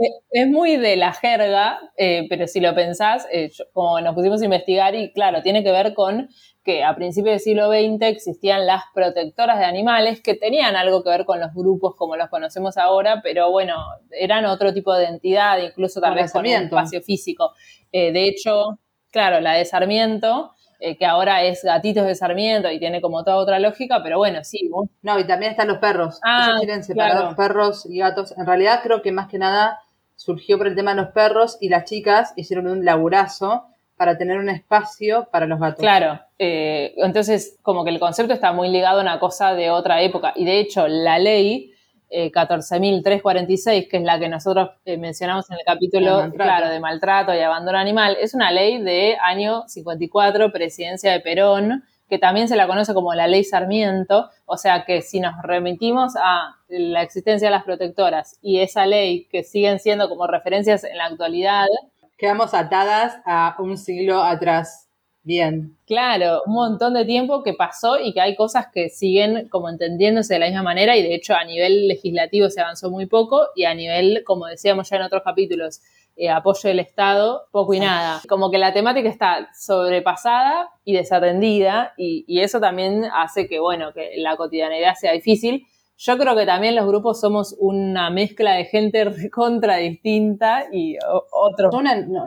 eh, 0.00 0.10
es 0.30 0.46
muy 0.46 0.76
de 0.76 0.94
la 0.94 1.12
jerga, 1.12 1.80
eh, 1.96 2.26
pero 2.28 2.46
si 2.46 2.60
lo 2.60 2.72
pensás, 2.72 3.26
eh, 3.32 3.50
como 3.72 4.00
nos 4.00 4.14
pusimos 4.14 4.40
a 4.40 4.44
investigar 4.44 4.94
y 4.94 5.12
claro, 5.12 5.42
tiene 5.42 5.64
que 5.64 5.72
ver 5.72 5.92
con 5.92 6.28
que 6.62 6.84
a 6.84 6.94
principios 6.94 7.32
del 7.32 7.40
siglo 7.40 7.68
XX 7.68 8.02
existían 8.02 8.64
las 8.64 8.84
protectoras 8.94 9.58
de 9.58 9.64
animales 9.64 10.20
que 10.20 10.34
tenían 10.34 10.76
algo 10.76 11.02
que 11.02 11.10
ver 11.10 11.24
con 11.24 11.40
los 11.40 11.52
grupos 11.52 11.96
como 11.96 12.14
los 12.14 12.28
conocemos 12.28 12.76
ahora, 12.76 13.20
pero 13.24 13.50
bueno, 13.50 13.74
eran 14.12 14.44
otro 14.44 14.72
tipo 14.72 14.94
de 14.94 15.06
entidad, 15.06 15.58
incluso 15.58 16.00
tal 16.00 16.14
vez 16.14 16.32
con 16.32 16.42
un 16.42 16.52
espacio 16.52 17.02
físico. 17.02 17.54
de 17.90 18.28
hecho, 18.28 18.78
claro, 19.10 19.40
la 19.40 19.54
de 19.54 19.64
Sarmiento 19.64 20.52
eh, 20.78 20.96
que 20.96 21.06
ahora 21.06 21.42
es 21.42 21.62
Gatitos 21.64 22.06
de 22.06 22.14
Sarmiento 22.14 22.70
y 22.70 22.78
tiene 22.78 23.00
como 23.00 23.24
toda 23.24 23.36
otra 23.36 23.58
lógica, 23.58 24.02
pero 24.02 24.18
bueno, 24.18 24.44
sí. 24.44 24.70
No, 25.02 25.18
y 25.18 25.24
también 25.24 25.52
están 25.52 25.68
los 25.68 25.78
perros. 25.78 26.20
Ah, 26.24 26.54
quieren 26.58 26.84
separar 26.84 27.34
perros 27.36 27.86
y 27.86 27.98
gatos. 27.98 28.34
En 28.36 28.46
realidad 28.46 28.80
creo 28.82 29.02
que 29.02 29.12
más 29.12 29.28
que 29.28 29.38
nada 29.38 29.80
surgió 30.16 30.58
por 30.58 30.66
el 30.66 30.74
tema 30.74 30.94
de 30.94 31.02
los 31.02 31.12
perros 31.12 31.58
y 31.60 31.68
las 31.68 31.84
chicas 31.84 32.32
hicieron 32.36 32.66
un 32.66 32.84
laburazo 32.84 33.64
para 33.96 34.18
tener 34.18 34.38
un 34.38 34.48
espacio 34.48 35.28
para 35.30 35.46
los 35.46 35.58
gatos. 35.58 35.80
Claro, 35.80 36.20
eh, 36.38 36.94
entonces 36.98 37.58
como 37.62 37.84
que 37.84 37.90
el 37.90 37.98
concepto 37.98 38.34
está 38.34 38.52
muy 38.52 38.68
ligado 38.68 38.98
a 38.98 39.02
una 39.02 39.18
cosa 39.18 39.54
de 39.54 39.70
otra 39.70 40.02
época 40.02 40.32
y 40.36 40.44
de 40.44 40.60
hecho 40.60 40.86
la 40.88 41.18
ley 41.18 41.72
14.346, 42.10 43.72
eh, 43.72 43.88
que 43.88 43.96
es 43.96 44.02
la 44.02 44.18
que 44.18 44.28
nosotros 44.28 44.70
eh, 44.84 44.96
mencionamos 44.96 45.50
en 45.50 45.58
el 45.58 45.64
capítulo, 45.64 46.30
claro, 46.32 46.68
de 46.68 46.80
maltrato 46.80 47.34
y 47.34 47.40
abandono 47.40 47.78
animal, 47.78 48.16
es 48.20 48.34
una 48.34 48.50
ley 48.50 48.82
de 48.82 49.16
año 49.22 49.64
54, 49.66 50.52
presidencia 50.52 51.12
de 51.12 51.20
Perón, 51.20 51.84
que 52.08 52.18
también 52.18 52.48
se 52.48 52.56
la 52.56 52.66
conoce 52.66 52.94
como 52.94 53.14
la 53.14 53.26
ley 53.26 53.42
Sarmiento, 53.42 54.30
o 54.44 54.56
sea 54.56 54.84
que 54.84 55.02
si 55.02 55.18
nos 55.18 55.34
remitimos 55.42 56.14
a 56.16 56.56
la 56.68 57.02
existencia 57.02 57.48
de 57.48 57.52
las 57.52 57.64
protectoras 57.64 58.38
y 58.40 58.60
esa 58.60 58.86
ley 58.86 59.26
que 59.30 59.42
siguen 59.42 59.80
siendo 59.80 60.08
como 60.08 60.26
referencias 60.26 60.84
en 60.84 60.98
la 60.98 61.06
actualidad, 61.06 61.66
quedamos 62.16 62.54
atadas 62.54 63.18
a 63.24 63.56
un 63.58 63.76
siglo 63.76 64.22
atrás. 64.22 64.85
Bien. 65.26 65.76
Claro, 65.88 66.42
un 66.46 66.54
montón 66.54 66.94
de 66.94 67.04
tiempo 67.04 67.42
que 67.42 67.52
pasó 67.52 67.98
y 67.98 68.12
que 68.12 68.20
hay 68.20 68.36
cosas 68.36 68.66
que 68.72 68.88
siguen 68.88 69.48
como 69.48 69.68
entendiéndose 69.68 70.34
de 70.34 70.38
la 70.38 70.46
misma 70.46 70.62
manera 70.62 70.96
y 70.96 71.02
de 71.02 71.16
hecho 71.16 71.34
a 71.34 71.42
nivel 71.44 71.88
legislativo 71.88 72.48
se 72.48 72.60
avanzó 72.60 72.92
muy 72.92 73.06
poco 73.06 73.48
y 73.56 73.64
a 73.64 73.74
nivel, 73.74 74.22
como 74.24 74.46
decíamos 74.46 74.88
ya 74.88 74.98
en 74.98 75.02
otros 75.02 75.22
capítulos, 75.24 75.80
eh, 76.14 76.30
apoyo 76.30 76.68
del 76.68 76.78
Estado, 76.78 77.48
poco 77.50 77.74
y 77.74 77.80
nada. 77.80 78.20
Como 78.28 78.52
que 78.52 78.58
la 78.58 78.72
temática 78.72 79.08
está 79.08 79.50
sobrepasada 79.52 80.70
y 80.84 80.92
desatendida 80.92 81.92
y, 81.96 82.24
y 82.28 82.42
eso 82.42 82.60
también 82.60 83.04
hace 83.12 83.48
que, 83.48 83.58
bueno, 83.58 83.92
que 83.92 84.12
la 84.18 84.36
cotidianidad 84.36 84.94
sea 84.94 85.10
difícil 85.10 85.66
yo 85.98 86.18
creo 86.18 86.36
que 86.36 86.44
también 86.44 86.74
los 86.74 86.86
grupos 86.86 87.20
somos 87.20 87.56
una 87.58 88.10
mezcla 88.10 88.52
de 88.52 88.66
gente 88.66 89.04
contra 89.32 89.76
distinta 89.76 90.66
y 90.70 90.96
otros. 91.30 91.74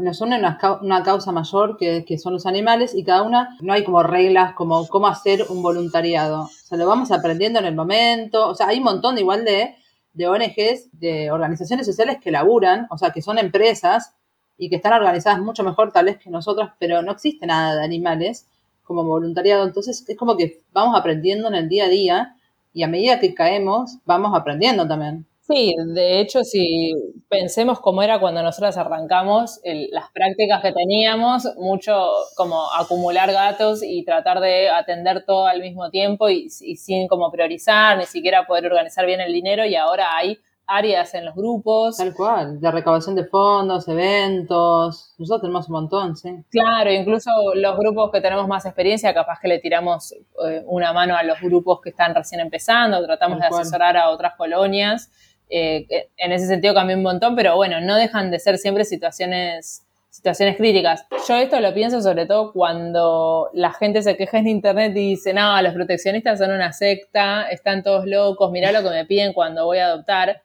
Nos 0.01 0.21
une 0.21 0.39
una, 0.39 1.03
causa 1.03 1.31
mayor 1.31 1.77
que, 1.77 2.17
son 2.17 2.33
los 2.33 2.47
animales 2.47 2.95
y 2.95 3.03
cada 3.03 3.21
una 3.21 3.57
no 3.61 3.73
hay 3.73 3.83
como 3.83 4.01
reglas 4.01 4.53
como 4.53 4.87
cómo 4.87 5.07
hacer 5.07 5.45
un 5.49 5.61
voluntariado. 5.61 6.43
O 6.43 6.47
sea, 6.47 6.77
lo 6.77 6.87
vamos 6.87 7.11
aprendiendo 7.11 7.59
en 7.59 7.65
el 7.65 7.75
momento. 7.75 8.47
O 8.47 8.55
sea, 8.55 8.67
hay 8.67 8.79
un 8.79 8.85
montón 8.85 9.19
igual 9.19 9.45
de, 9.45 9.75
de 10.13 10.27
ONGs, 10.27 10.89
de 10.99 11.31
organizaciones 11.31 11.85
sociales 11.85 12.17
que 12.19 12.31
laburan, 12.31 12.87
o 12.89 12.97
sea, 12.97 13.11
que 13.11 13.21
son 13.21 13.37
empresas 13.37 14.15
y 14.57 14.69
que 14.69 14.77
están 14.77 14.93
organizadas 14.93 15.39
mucho 15.39 15.63
mejor 15.63 15.91
tal 15.91 16.05
vez 16.05 16.17
que 16.17 16.31
nosotros, 16.31 16.71
pero 16.79 17.03
no 17.03 17.11
existe 17.11 17.45
nada 17.45 17.75
de 17.75 17.83
animales 17.83 18.47
como 18.83 19.03
voluntariado. 19.03 19.63
Entonces 19.63 20.03
es 20.07 20.17
como 20.17 20.35
que 20.35 20.63
vamos 20.71 20.99
aprendiendo 20.99 21.47
en 21.49 21.53
el 21.53 21.69
día 21.69 21.85
a 21.85 21.89
día 21.89 22.35
y 22.73 22.83
a 22.83 22.87
medida 22.87 23.19
que 23.19 23.33
caemos, 23.33 23.97
vamos 24.05 24.37
aprendiendo 24.37 24.87
también. 24.87 25.25
Sí, 25.49 25.75
de 25.95 26.19
hecho, 26.19 26.43
si 26.43 26.93
pensemos 27.27 27.79
cómo 27.79 28.03
era 28.03 28.19
cuando 28.19 28.43
nosotras 28.43 28.77
arrancamos, 28.77 29.59
las 29.63 30.11
prácticas 30.11 30.61
que 30.61 30.71
teníamos, 30.71 31.47
mucho 31.57 32.07
como 32.35 32.71
acumular 32.71 33.31
gatos 33.31 33.81
y 33.81 34.05
tratar 34.05 34.41
de 34.41 34.69
atender 34.69 35.25
todo 35.25 35.47
al 35.47 35.61
mismo 35.61 35.89
tiempo 35.89 36.29
y, 36.29 36.51
sin 36.51 37.07
como 37.07 37.31
priorizar, 37.31 37.97
ni 37.97 38.05
siquiera 38.05 38.45
poder 38.45 38.67
organizar 38.67 39.07
bien 39.07 39.21
el 39.21 39.33
dinero 39.33 39.65
y 39.65 39.75
ahora 39.75 40.15
hay 40.15 40.37
áreas 40.69 41.13
en 41.15 41.25
los 41.25 41.35
grupos. 41.35 41.97
Tal 41.97 42.13
cual, 42.13 42.59
de 42.59 42.71
recabación 42.71 43.15
de 43.15 43.25
fondos, 43.25 43.87
eventos, 43.87 45.15
nosotros 45.17 45.41
tenemos 45.41 45.67
un 45.67 45.73
montón, 45.73 46.15
sí. 46.15 46.29
Claro, 46.49 46.91
incluso 46.91 47.31
los 47.55 47.77
grupos 47.77 48.11
que 48.11 48.21
tenemos 48.21 48.47
más 48.47 48.65
experiencia, 48.65 49.13
capaz 49.13 49.39
que 49.41 49.47
le 49.47 49.59
tiramos 49.59 50.13
eh, 50.45 50.63
una 50.67 50.93
mano 50.93 51.15
a 51.15 51.23
los 51.23 51.41
grupos 51.41 51.81
que 51.81 51.89
están 51.89 52.13
recién 52.13 52.39
empezando, 52.39 53.03
tratamos 53.03 53.39
de 53.39 53.47
asesorar 53.47 53.97
a 53.97 54.09
otras 54.09 54.35
colonias. 54.37 55.11
Eh, 55.49 55.87
en 56.15 56.31
ese 56.31 56.45
sentido 56.45 56.75
cambió 56.75 56.95
un 56.95 57.03
montón, 57.03 57.35
pero 57.35 57.55
bueno, 57.55 57.81
no 57.81 57.95
dejan 57.95 58.29
de 58.29 58.39
ser 58.39 58.59
siempre 58.59 58.85
situaciones 58.85 59.85
situaciones 60.11 60.57
críticas. 60.57 61.05
Yo 61.27 61.35
esto 61.35 61.59
lo 61.59 61.73
pienso 61.73 62.01
sobre 62.01 62.25
todo 62.25 62.51
cuando 62.51 63.49
la 63.53 63.71
gente 63.71 64.01
se 64.01 64.17
queja 64.17 64.39
en 64.39 64.47
internet 64.47 64.91
y 64.95 65.11
dice, 65.11 65.33
no, 65.33 65.61
los 65.61 65.73
proteccionistas 65.73 66.39
son 66.39 66.51
una 66.51 66.73
secta, 66.73 67.43
están 67.49 67.83
todos 67.83 68.05
locos, 68.05 68.51
mirá 68.51 68.71
lo 68.71 68.83
que 68.83 68.89
me 68.89 69.05
piden 69.05 69.33
cuando 69.33 69.65
voy 69.65 69.77
a 69.77 69.85
adoptar. 69.85 70.41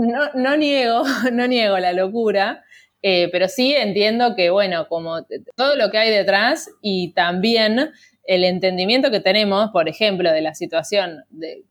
No, 0.00 0.30
no 0.34 0.56
niego, 0.56 1.02
no 1.32 1.46
niego 1.46 1.78
la 1.78 1.92
locura, 1.92 2.64
eh, 3.02 3.28
pero 3.30 3.48
sí 3.48 3.74
entiendo 3.74 4.34
que, 4.34 4.48
bueno, 4.48 4.88
como 4.88 5.26
todo 5.56 5.76
lo 5.76 5.90
que 5.90 5.98
hay 5.98 6.10
detrás 6.10 6.70
y 6.80 7.12
también 7.12 7.90
el 8.24 8.44
entendimiento 8.44 9.10
que 9.10 9.20
tenemos, 9.20 9.70
por 9.72 9.90
ejemplo, 9.90 10.32
de 10.32 10.40
la 10.40 10.54
situación 10.54 11.24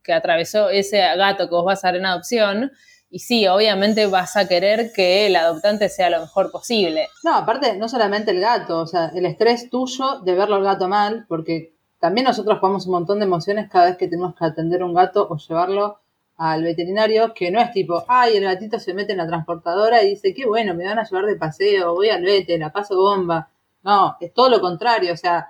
que 0.03 0.13
atravesó 0.13 0.69
ese 0.69 0.99
gato 0.99 1.49
que 1.49 1.55
vos 1.55 1.65
vas 1.65 1.83
a 1.83 1.87
dar 1.87 1.95
en 1.95 2.05
adopción, 2.05 2.71
y 3.09 3.19
sí, 3.19 3.47
obviamente 3.47 4.05
vas 4.05 4.37
a 4.37 4.47
querer 4.47 4.91
que 4.93 5.25
el 5.25 5.35
adoptante 5.35 5.89
sea 5.89 6.11
lo 6.11 6.19
mejor 6.19 6.51
posible. 6.51 7.07
No, 7.23 7.33
aparte, 7.33 7.77
no 7.77 7.89
solamente 7.89 8.29
el 8.29 8.41
gato, 8.41 8.81
o 8.81 8.87
sea, 8.87 9.11
el 9.15 9.25
estrés 9.25 9.71
tuyo 9.71 10.19
de 10.23 10.35
verlo 10.35 10.57
al 10.57 10.63
gato 10.63 10.87
mal, 10.87 11.25
porque 11.27 11.73
también 11.99 12.25
nosotros 12.25 12.59
jugamos 12.59 12.85
un 12.85 12.91
montón 12.91 13.17
de 13.17 13.25
emociones 13.25 13.69
cada 13.71 13.87
vez 13.87 13.97
que 13.97 14.07
tenemos 14.07 14.35
que 14.35 14.45
atender 14.45 14.83
un 14.83 14.93
gato 14.93 15.27
o 15.27 15.37
llevarlo 15.37 15.99
al 16.39 16.63
veterinario, 16.63 17.33
que 17.33 17.51
no 17.51 17.59
es 17.59 17.69
tipo, 17.71 18.05
ay, 18.07 18.37
el 18.37 18.45
gatito 18.45 18.79
se 18.79 18.93
mete 18.93 19.11
en 19.11 19.17
la 19.17 19.27
transportadora 19.27 20.01
y 20.01 20.11
dice, 20.11 20.33
qué 20.33 20.45
bueno, 20.45 20.73
me 20.73 20.85
van 20.85 20.97
a 20.97 21.03
llevar 21.03 21.25
de 21.25 21.35
paseo, 21.35 21.93
voy 21.93 22.09
al 22.09 22.23
vete, 22.23 22.57
la 22.57 22.71
paso 22.71 22.95
bomba. 22.95 23.49
No, 23.83 24.15
es 24.21 24.33
todo 24.33 24.49
lo 24.49 24.61
contrario, 24.61 25.11
o 25.11 25.17
sea, 25.17 25.49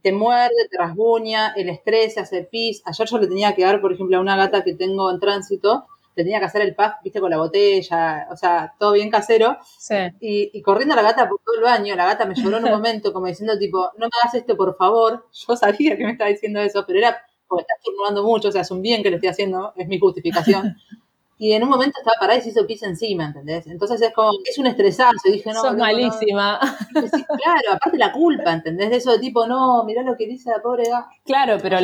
te 0.00 0.12
muerde, 0.12 0.54
te 0.70 0.78
rasguña, 0.78 1.52
el 1.56 1.68
estrés 1.68 2.14
se 2.14 2.20
hace 2.20 2.44
pis. 2.44 2.80
Ayer 2.86 3.08
yo 3.08 3.18
le 3.18 3.26
tenía 3.26 3.56
que 3.56 3.64
dar, 3.64 3.80
por 3.80 3.92
ejemplo, 3.92 4.18
a 4.18 4.20
una 4.20 4.36
gata 4.36 4.62
que 4.62 4.74
tengo 4.74 5.10
en 5.10 5.18
tránsito, 5.18 5.86
tenía 6.14 6.38
que 6.38 6.44
hacer 6.44 6.62
el 6.62 6.76
puff, 6.76 6.92
viste, 7.02 7.20
con 7.20 7.30
la 7.30 7.38
botella, 7.38 8.28
o 8.30 8.36
sea, 8.36 8.72
todo 8.78 8.92
bien 8.92 9.10
casero. 9.10 9.58
Sí. 9.80 9.96
Y, 10.20 10.62
corriendo 10.62 10.94
la 10.94 11.02
gata 11.02 11.28
por 11.28 11.40
todo 11.44 11.56
el 11.56 11.62
baño, 11.62 11.96
la 11.96 12.06
gata 12.06 12.24
me 12.24 12.36
lloró 12.36 12.58
en 12.58 12.66
un 12.66 12.70
momento 12.78 13.12
como 13.12 13.26
diciendo, 13.26 13.58
tipo, 13.58 13.90
no 13.96 14.06
me 14.06 14.12
hagas 14.22 14.34
esto, 14.36 14.56
por 14.56 14.76
favor. 14.76 15.26
Yo 15.32 15.56
sabía 15.56 15.96
que 15.96 16.04
me 16.04 16.12
estaba 16.12 16.30
diciendo 16.30 16.60
eso, 16.60 16.84
pero 16.86 17.00
era 17.00 17.20
porque 17.50 17.66
estás 17.68 18.22
mucho, 18.22 18.48
o 18.48 18.52
sea, 18.52 18.62
es 18.62 18.70
un 18.70 18.80
bien 18.80 19.02
que 19.02 19.10
le 19.10 19.16
estoy 19.16 19.28
haciendo, 19.28 19.72
es 19.76 19.88
mi 19.88 19.98
justificación. 19.98 20.74
y 21.38 21.52
en 21.52 21.64
un 21.64 21.68
momento 21.68 21.98
estaba 21.98 22.16
parada 22.20 22.38
y 22.38 22.42
se 22.42 22.50
hizo 22.50 22.66
pis 22.66 22.82
encima, 22.84 23.26
¿entendés? 23.26 23.66
Entonces 23.66 24.00
es 24.00 24.14
como, 24.14 24.30
es 24.44 24.58
un 24.58 24.68
estresazo, 24.68 25.16
y 25.26 25.32
dije, 25.32 25.52
no. 25.52 25.60
Sos 25.60 25.76
malísima. 25.76 26.60
claro, 26.92 27.72
aparte 27.72 27.98
la 27.98 28.12
culpa, 28.12 28.52
¿entendés? 28.52 28.90
De 28.90 28.96
eso 28.96 29.12
de 29.12 29.18
tipo, 29.18 29.46
no, 29.46 29.84
mirá 29.84 30.02
lo 30.02 30.16
que 30.16 30.26
dice 30.26 30.50
la 30.50 30.62
pobre 30.62 30.84
gata. 30.88 31.10
Claro, 31.24 31.58
pero 31.60 31.78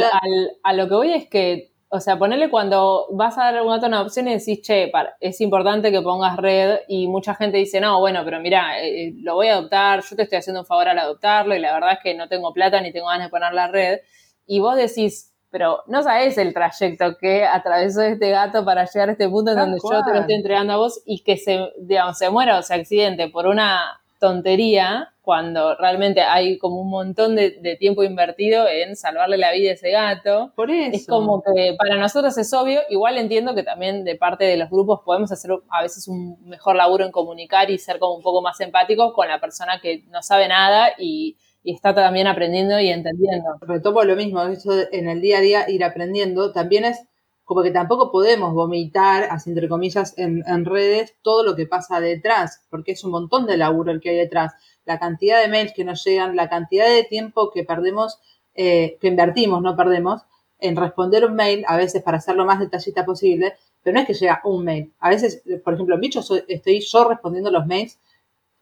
a 0.62 0.72
lo 0.72 0.88
que 0.88 0.94
voy 0.94 1.12
es 1.12 1.28
que 1.28 1.76
o 1.88 2.00
sea, 2.00 2.18
ponerle 2.18 2.50
cuando 2.50 3.06
vas 3.12 3.38
a 3.38 3.52
dar 3.52 3.62
un 3.62 3.68
gato 3.68 3.86
una 3.86 4.02
opción 4.02 4.26
y 4.28 4.36
decís, 4.36 4.60
che, 4.60 4.90
es 5.20 5.40
importante 5.40 5.92
que 5.92 6.02
pongas 6.02 6.36
red 6.36 6.80
y 6.88 7.06
mucha 7.06 7.34
gente 7.34 7.58
dice, 7.58 7.80
no, 7.80 8.00
bueno, 8.00 8.22
pero 8.24 8.40
mira, 8.40 8.82
eh, 8.82 9.12
lo 9.18 9.34
voy 9.34 9.48
a 9.48 9.54
adoptar, 9.54 10.02
yo 10.02 10.16
te 10.16 10.22
estoy 10.22 10.38
haciendo 10.38 10.60
un 10.60 10.66
favor 10.66 10.88
al 10.88 10.98
adoptarlo 10.98 11.54
y 11.54 11.60
la 11.60 11.72
verdad 11.72 11.92
es 11.92 11.98
que 12.02 12.14
no 12.14 12.28
tengo 12.28 12.52
plata 12.52 12.80
ni 12.80 12.92
tengo 12.92 13.06
ganas 13.06 13.26
de 13.26 13.30
poner 13.30 13.54
la 13.54 13.68
red. 13.68 14.00
Y 14.46 14.58
vos 14.58 14.76
decís, 14.76 15.32
pero 15.50 15.82
no 15.86 16.02
sabes 16.02 16.36
el 16.38 16.52
trayecto 16.52 17.16
que 17.18 17.44
atravesó 17.44 18.02
este 18.02 18.30
gato 18.30 18.64
para 18.64 18.84
llegar 18.84 19.08
a 19.08 19.12
este 19.12 19.28
punto 19.28 19.52
en 19.52 19.58
donde 19.58 19.78
yo 19.82 20.04
te 20.04 20.12
lo 20.12 20.20
estoy 20.20 20.34
entregando 20.34 20.72
a 20.74 20.76
vos 20.76 21.02
y 21.04 21.22
que 21.22 21.36
se, 21.36 21.72
digamos, 21.78 22.18
se 22.18 22.30
muera 22.30 22.58
o 22.58 22.62
se 22.62 22.74
accidente 22.74 23.28
por 23.28 23.46
una 23.46 24.00
tontería 24.18 25.12
cuando 25.26 25.74
realmente 25.74 26.20
hay 26.20 26.56
como 26.56 26.80
un 26.80 26.88
montón 26.88 27.34
de, 27.34 27.76
tiempo 27.80 28.04
invertido 28.04 28.68
en 28.68 28.94
salvarle 28.94 29.36
la 29.36 29.50
vida 29.50 29.70
a 29.70 29.74
ese 29.74 29.90
gato. 29.90 30.52
Por 30.54 30.70
eso. 30.70 30.96
Es 30.96 31.06
como 31.06 31.42
que 31.42 31.74
para 31.76 31.96
nosotros 31.96 32.38
es 32.38 32.52
obvio, 32.52 32.80
igual 32.90 33.18
entiendo 33.18 33.54
que 33.54 33.64
también 33.64 34.04
de 34.04 34.14
parte 34.14 34.44
de 34.44 34.56
los 34.56 34.70
grupos 34.70 35.00
podemos 35.04 35.32
hacer 35.32 35.50
a 35.68 35.82
veces 35.82 36.06
un 36.06 36.38
mejor 36.44 36.76
laburo 36.76 37.04
en 37.04 37.10
comunicar 37.10 37.70
y 37.70 37.78
ser 37.78 37.98
como 37.98 38.14
un 38.14 38.22
poco 38.22 38.40
más 38.40 38.60
empáticos 38.60 39.12
con 39.14 39.26
la 39.26 39.40
persona 39.40 39.80
que 39.80 40.04
no 40.10 40.22
sabe 40.22 40.46
nada 40.46 40.90
y, 40.96 41.36
está 41.72 41.94
también 41.94 42.26
aprendiendo 42.26 42.78
y 42.80 42.88
entendiendo. 42.88 43.58
Retomo 43.60 44.02
lo 44.04 44.16
mismo, 44.16 44.42
eso 44.42 44.72
en 44.92 45.08
el 45.08 45.20
día 45.20 45.38
a 45.38 45.40
día 45.40 45.70
ir 45.70 45.84
aprendiendo, 45.84 46.52
también 46.52 46.84
es 46.84 47.02
como 47.44 47.62
que 47.62 47.70
tampoco 47.70 48.10
podemos 48.10 48.54
vomitar, 48.54 49.28
así 49.30 49.50
entre 49.50 49.68
comillas, 49.68 50.14
en, 50.16 50.64
redes 50.64 51.14
todo 51.22 51.44
lo 51.44 51.54
que 51.54 51.66
pasa 51.66 52.00
detrás, 52.00 52.64
porque 52.70 52.92
es 52.92 53.04
un 53.04 53.12
montón 53.12 53.46
de 53.46 53.56
laburo 53.56 53.92
el 53.92 54.00
que 54.00 54.10
hay 54.10 54.16
detrás 54.16 54.54
la 54.84 54.98
cantidad 54.98 55.40
de 55.40 55.48
mails 55.48 55.72
que 55.72 55.84
nos 55.84 56.04
llegan, 56.04 56.34
la 56.34 56.48
cantidad 56.48 56.86
de 56.86 57.04
tiempo 57.04 57.50
que 57.52 57.62
perdemos, 57.62 58.18
eh, 58.54 58.98
que 59.00 59.08
invertimos, 59.08 59.62
no 59.62 59.76
perdemos, 59.76 60.22
en 60.58 60.76
responder 60.76 61.24
un 61.24 61.34
mail, 61.34 61.64
a 61.68 61.76
veces 61.76 62.02
para 62.02 62.18
hacerlo 62.18 62.42
lo 62.42 62.46
más 62.46 62.60
detallista 62.60 63.04
posible, 63.04 63.54
pero 63.82 63.94
no 63.94 64.00
es 64.00 64.06
que 64.06 64.14
llega 64.14 64.40
un 64.44 64.64
mail. 64.64 64.92
A 64.98 65.10
veces, 65.10 65.42
por 65.62 65.74
ejemplo, 65.74 65.94
en 65.94 66.00
Bicho 66.00 66.20
estoy 66.48 66.80
yo 66.80 67.08
respondiendo 67.08 67.50
los 67.50 67.66
mails 67.66 68.00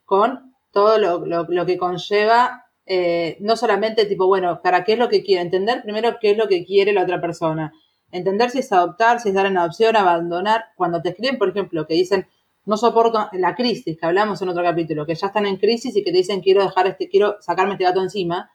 con 0.04 0.54
todo 0.70 0.99
lo, 0.99 1.66
que 1.66 1.78
conlleva, 1.78 2.63
eh, 2.87 3.37
no 3.41 3.57
solamente 3.57 4.05
tipo, 4.05 4.26
bueno, 4.26 4.61
para 4.62 4.85
qué 4.85 4.95
es 4.95 4.99
lo 4.99 5.09
que 5.09 5.23
quiere, 5.23 5.43
entender 5.43 5.83
primero 5.83 6.17
qué 6.21 6.33
es 6.33 6.37
lo 6.37 6.49
que 6.49 6.64
quiere 6.64 6.93
la 6.93 7.03
otra 7.03 7.21
persona, 7.21 7.73
entender 8.11 8.50
si 8.50 8.59
es 8.61 8.73
adoptar, 8.73 9.21
si 9.21 9.31
es 9.31 9.35
dar 9.35 9.47
en 9.47 9.59
adopción, 9.59 9.97
abandonar. 9.97 10.67
Cuando 10.76 11.03
te 11.03 11.11
escriben, 11.11 11.38
por 11.38 11.49
ejemplo, 11.49 11.87
que 11.87 11.95
dicen, 11.95 12.26
no 12.67 12.76
soporto 12.76 13.29
la 13.33 13.55
crisis 13.55 13.99
que 13.99 14.07
hablamos 14.07 14.41
en 14.41 14.49
otro 14.49 14.62
capítulo, 14.62 15.05
que 15.07 15.14
ya 15.14 15.26
están 15.26 15.47
en 15.47 15.57
crisis 15.57 15.97
y 15.97 16.03
que 16.03 16.11
te 16.11 16.19
dicen 16.19 16.41
quiero 16.41 16.62
dejar 16.62 16.87
este, 16.87 17.09
quiero 17.09 17.37
sacarme 17.41 17.73
este 17.73 17.85
gato 17.85 18.03
encima. 18.03 18.50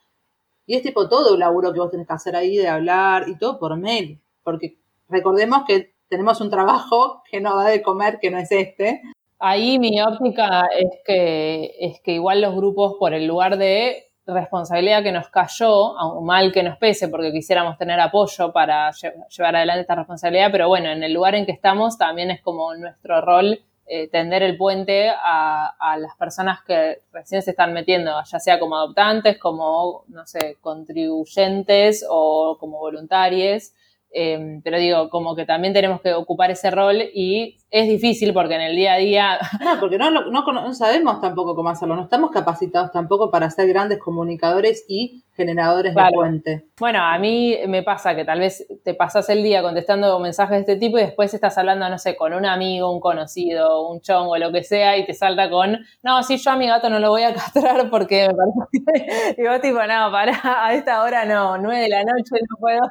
Y 0.65 0.75
es 0.75 0.83
tipo 0.83 1.09
todo 1.09 1.33
el 1.33 1.39
laburo 1.39 1.73
que 1.73 1.79
vos 1.79 1.91
tenés 1.91 2.07
que 2.07 2.13
hacer 2.13 2.35
ahí 2.35 2.57
de 2.57 2.67
hablar 2.67 3.27
y 3.27 3.37
todo 3.37 3.59
por 3.59 3.75
mail. 3.77 4.19
Porque 4.43 4.77
recordemos 5.07 5.63
que 5.67 5.93
tenemos 6.09 6.41
un 6.41 6.49
trabajo 6.49 7.23
que 7.31 7.41
no 7.41 7.55
da 7.55 7.69
de 7.69 7.81
comer, 7.81 8.19
que 8.19 8.31
no 8.31 8.37
es 8.37 8.51
este. 8.51 9.01
Ahí 9.39 9.79
mi 9.79 10.01
óptica 10.01 10.67
es 10.77 10.99
que, 11.05 11.71
es 11.79 12.01
que 12.01 12.13
igual 12.13 12.41
los 12.41 12.55
grupos, 12.55 12.95
por 12.99 13.13
el 13.13 13.25
lugar 13.25 13.57
de 13.57 14.08
responsabilidad 14.33 15.03
que 15.03 15.11
nos 15.11 15.29
cayó, 15.29 15.93
mal 16.21 16.51
que 16.51 16.63
nos 16.63 16.77
pese, 16.77 17.07
porque 17.07 17.31
quisiéramos 17.31 17.77
tener 17.77 17.99
apoyo 17.99 18.51
para 18.51 18.91
llevar 18.91 19.55
adelante 19.55 19.81
esta 19.81 19.95
responsabilidad, 19.95 20.49
pero 20.51 20.67
bueno, 20.67 20.89
en 20.89 21.03
el 21.03 21.13
lugar 21.13 21.35
en 21.35 21.45
que 21.45 21.51
estamos 21.51 21.97
también 21.97 22.31
es 22.31 22.41
como 22.41 22.73
nuestro 22.75 23.21
rol 23.21 23.59
eh, 23.91 24.07
tender 24.07 24.43
el 24.43 24.55
puente 24.55 25.09
a, 25.09 25.73
a, 25.79 25.97
las 25.97 26.15
personas 26.15 26.59
que 26.63 26.99
recién 27.11 27.41
se 27.41 27.51
están 27.51 27.73
metiendo, 27.73 28.11
ya 28.23 28.39
sea 28.39 28.59
como 28.59 28.75
adoptantes, 28.75 29.39
como, 29.39 30.03
no 30.09 30.27
sé, 30.27 30.57
contribuyentes 30.61 32.05
o 32.07 32.57
como 32.59 32.77
voluntarios. 32.77 33.73
Em, 34.11 34.61
pero 34.61 34.77
digo, 34.77 35.09
como 35.09 35.35
que 35.35 35.45
también 35.45 35.73
tenemos 35.73 36.01
que 36.01 36.13
ocupar 36.13 36.51
ese 36.51 36.71
rol 36.71 37.01
y 37.13 37.57
es 37.71 37.87
difícil 37.87 38.33
porque 38.33 38.55
en 38.55 38.61
el 38.61 38.75
día 38.75 38.93
a 38.93 38.97
día... 38.97 39.39
No, 39.63 39.79
porque 39.79 39.97
no, 39.97 40.09
no, 40.09 40.29
no 40.31 40.73
sabemos 40.73 41.21
tampoco 41.21 41.55
cómo 41.55 41.69
hacerlo, 41.69 41.95
no 41.95 42.03
estamos 42.03 42.31
capacitados 42.31 42.91
tampoco 42.91 43.29
para 43.29 43.49
ser 43.49 43.67
grandes 43.67 43.99
comunicadores 43.99 44.85
y 44.87 45.23
generadores 45.39 45.95
de 45.95 46.03
puente. 46.13 46.65
Bueno, 46.79 47.01
a 47.01 47.17
mí 47.17 47.57
me 47.67 47.81
pasa 47.81 48.13
que 48.13 48.25
tal 48.25 48.39
vez 48.39 48.67
te 48.83 48.93
pasas 48.93 49.29
el 49.29 49.41
día 49.41 49.61
contestando 49.61 50.19
mensajes 50.19 50.65
de 50.65 50.73
este 50.73 50.75
tipo 50.75 50.97
y 50.97 51.03
después 51.03 51.33
estás 51.33 51.57
hablando, 51.57 51.87
no 51.87 51.97
sé, 51.97 52.17
con 52.17 52.33
un 52.33 52.45
amigo, 52.45 52.91
un 52.91 52.99
conocido, 52.99 53.87
un 53.87 54.01
chongo, 54.01 54.37
lo 54.37 54.51
que 54.51 54.63
sea, 54.63 54.97
y 54.97 55.05
te 55.05 55.13
salta 55.13 55.49
con, 55.49 55.79
no, 56.03 56.23
si 56.23 56.37
yo 56.37 56.51
a 56.51 56.57
mi 56.57 56.67
gato 56.67 56.89
no 56.89 56.99
lo 56.99 57.09
voy 57.09 57.23
a 57.23 57.33
castrar 57.39 57.89
porque 57.89 58.27
me 58.27 58.35
parece... 58.35 59.41
y 59.41 59.47
vos 59.47 59.61
tipo, 59.61 59.79
no, 59.79 60.11
para, 60.11 60.65
a 60.65 60.73
esta 60.73 61.03
hora 61.03 61.23
no, 61.23 61.57
nueve 61.57 61.83
de 61.83 61.89
la 61.89 62.03
noche 62.03 62.35
no 62.49 62.57
puedo. 62.59 62.81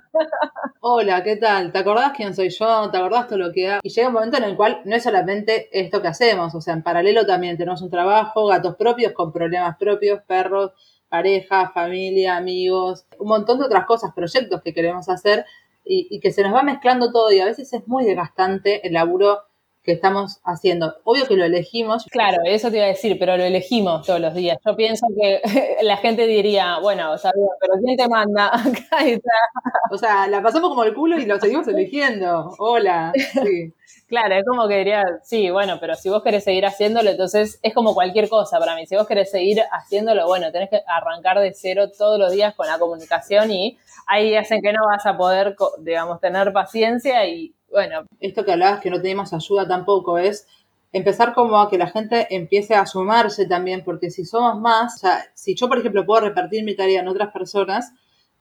Hola, 0.81 1.23
¿qué 1.23 1.37
tal? 1.37 1.71
¿Te 1.71 1.79
acordás 1.79 2.13
quién 2.17 2.35
soy 2.35 2.49
yo? 2.49 2.91
¿Te 2.91 2.97
acordás 2.97 3.27
todo 3.27 3.39
lo 3.39 3.53
que 3.53 3.69
hago? 3.69 3.81
Y 3.83 3.91
llega 3.91 4.09
un 4.09 4.15
momento 4.15 4.39
en 4.39 4.45
el 4.45 4.57
cual 4.57 4.68
no 4.85 4.97
es 4.97 5.03
solamente 5.03 5.69
esto 5.73 6.03
que 6.03 6.09
hacemos, 6.09 6.55
o 6.55 6.61
sea, 6.61 6.75
en 6.75 6.83
paralelo 6.83 7.27
también 7.27 7.57
tenemos 7.57 7.83
un 7.83 7.91
trabajo, 7.91 8.47
gatos 8.47 8.77
propios 8.77 9.13
con 9.13 9.33
problemas 9.33 9.77
propios, 9.79 10.23
perros 10.27 10.73
pareja, 11.09 11.71
familia, 11.71 12.37
amigos, 12.37 13.07
un 13.19 13.29
montón 13.29 13.59
de 13.59 13.65
otras 13.65 13.87
cosas, 13.87 14.13
proyectos 14.15 14.61
que 14.63 14.75
queremos 14.75 15.09
hacer 15.09 15.45
y, 15.85 16.21
que 16.21 16.33
se 16.33 16.43
nos 16.43 16.55
va 16.55 16.63
mezclando 16.63 17.11
todo 17.11 17.33
y 17.33 17.41
a 17.41 17.47
veces 17.47 17.73
es 17.73 17.89
muy 17.89 18.05
desgastante 18.05 18.87
el 18.87 18.93
laburo 18.93 19.41
que 19.89 19.95
estamos 19.95 20.39
haciendo. 20.45 20.97
Obvio 21.05 21.27
que 21.27 21.35
lo 21.35 21.47
elegimos. 21.47 22.05
Claro, 22.11 22.43
eso 22.45 22.71
te 22.71 22.77
iba 22.77 22.85
a 22.85 22.89
decir, 22.89 23.17
pero 23.19 23.39
lo 23.39 23.45
elegimos 23.45 24.07
todos 24.07 24.21
los 24.21 24.35
días. 24.35 24.59
Yo 24.67 24.77
pienso 24.77 25.07
que 25.19 25.41
la 25.83 25.97
gente 25.97 26.27
diría, 26.27 26.79
bueno, 26.79 27.13
o 27.13 27.17
sea, 27.17 27.33
pero 27.59 27.73
¿quién 27.83 27.97
te 27.97 28.07
manda? 28.07 28.53
O 29.91 29.97
sea, 29.97 30.27
la 30.27 30.43
pasamos 30.43 30.69
como 30.69 30.85
el 30.85 30.93
culo 30.93 31.19
y 31.19 31.25
lo 31.25 31.41
seguimos 31.41 31.67
eligiendo. 31.69 32.55
Hola. 32.59 33.13
Sí. 33.17 33.73
Claro, 34.07 34.35
es 34.35 34.45
como 34.45 34.69
que 34.69 34.77
diría, 34.77 35.05
sí, 35.23 35.49
bueno, 35.51 35.79
pero 35.81 35.95
si 35.95 36.11
vos 36.11 36.23
querés 36.23 36.45
seguir 36.45 36.67
haciéndolo, 36.67 37.09
entonces 37.09 37.59
es 37.63 37.73
como 37.73 37.95
cualquier 37.95 38.29
cosa 38.29 38.59
para 38.59 38.77
mí. 38.77 38.87
Si 38.87 38.95
vos 38.95 39.07
querés 39.07 39.31
seguir 39.31 39.63
haciéndolo, 39.71 40.27
bueno, 40.27 40.53
tenés 40.53 40.69
que 40.69 40.83
arrancar 40.87 41.39
de 41.41 41.55
cero 41.55 41.91
todos 41.97 42.19
los 42.19 42.33
días 42.33 42.55
con 42.55 42.67
la 42.67 42.79
comunicación 42.79 43.51
y 43.51 43.79
hay 44.07 44.29
días 44.29 44.51
en 44.51 44.61
que 44.61 44.73
no 44.73 44.81
vas 44.87 45.07
a 45.07 45.17
poder, 45.17 45.57
digamos, 45.81 46.21
tener 46.21 46.53
paciencia 46.53 47.27
y 47.27 47.55
bueno. 47.71 48.05
Esto 48.21 48.45
que 48.45 48.53
hablabas 48.53 48.81
que 48.81 48.91
no 48.91 49.01
tenemos 49.01 49.33
ayuda 49.33 49.67
tampoco 49.67 50.19
es 50.19 50.47
empezar 50.93 51.35
como 51.35 51.61
a 51.61 51.69
que 51.69 51.79
la 51.79 51.89
gente 51.89 52.27
empiece 52.31 52.75
a 52.75 52.87
sumarse 52.87 53.47
también, 53.47 53.85
porque 53.85 54.11
si 54.11 54.25
somos 54.25 54.59
más, 54.61 54.97
o 54.97 54.99
sea, 54.99 55.25
si 55.35 55.55
yo, 55.55 55.69
por 55.69 55.79
ejemplo, 55.79 56.07
puedo 56.07 56.23
repartir 56.23 56.65
mi 56.65 56.75
tarea 56.75 57.01
en 57.01 57.09
otras 57.09 57.33
personas, 57.33 57.93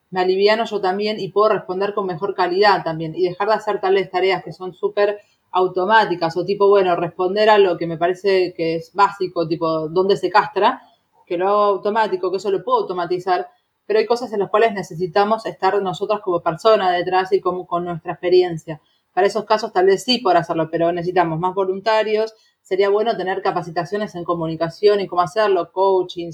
me 0.09 0.21
aliviano 0.21 0.63
yo 0.65 0.79
también 0.79 1.19
y 1.19 1.29
puedo 1.29 1.49
responder 1.49 1.93
con 1.93 2.05
mejor 2.05 2.33
calidad 2.33 2.83
también 2.83 3.13
y 3.15 3.23
dejar 3.23 3.49
de 3.49 3.55
hacer 3.55 3.81
tales 3.81 4.09
tareas 4.09 4.43
que 4.43 4.53
son 4.53 4.73
súper 4.73 5.19
automáticas 5.51 6.37
o 6.37 6.45
tipo, 6.45 6.69
bueno, 6.69 6.95
responder 6.95 7.49
a 7.49 7.57
lo 7.57 7.77
que 7.77 7.87
me 7.87 7.97
parece 7.97 8.53
que 8.55 8.75
es 8.75 8.93
básico, 8.93 9.47
tipo, 9.47 9.89
dónde 9.89 10.15
se 10.15 10.29
castra, 10.29 10.81
que 11.25 11.37
lo 11.37 11.47
hago 11.47 11.63
automático, 11.63 12.31
que 12.31 12.37
eso 12.37 12.51
lo 12.51 12.63
puedo 12.63 12.79
automatizar, 12.79 13.49
pero 13.85 13.99
hay 13.99 14.05
cosas 14.05 14.31
en 14.33 14.39
las 14.39 14.49
cuales 14.49 14.73
necesitamos 14.73 15.45
estar 15.45 15.81
nosotros 15.81 16.21
como 16.21 16.41
persona 16.41 16.91
detrás 16.91 17.31
y 17.33 17.41
como 17.41 17.65
con 17.67 17.85
nuestra 17.85 18.13
experiencia. 18.13 18.81
Para 19.17 19.25
esos 19.25 19.45
casos 19.45 19.73
tal 19.73 19.87
vez 19.87 20.03
sí 20.03 20.19
por 20.19 20.37
hacerlo, 20.37 20.69
pero 20.69 20.91
necesitamos 20.91 21.39
más 21.39 21.55
voluntarios. 21.55 22.35
Sería 22.61 22.89
bueno 22.89 23.17
tener 23.17 23.41
capacitaciones 23.41 24.13
en 24.13 24.23
comunicación 24.23 24.99
y 24.99 25.07
cómo 25.07 25.23
hacerlo, 25.23 25.71
coaching, 25.71 26.29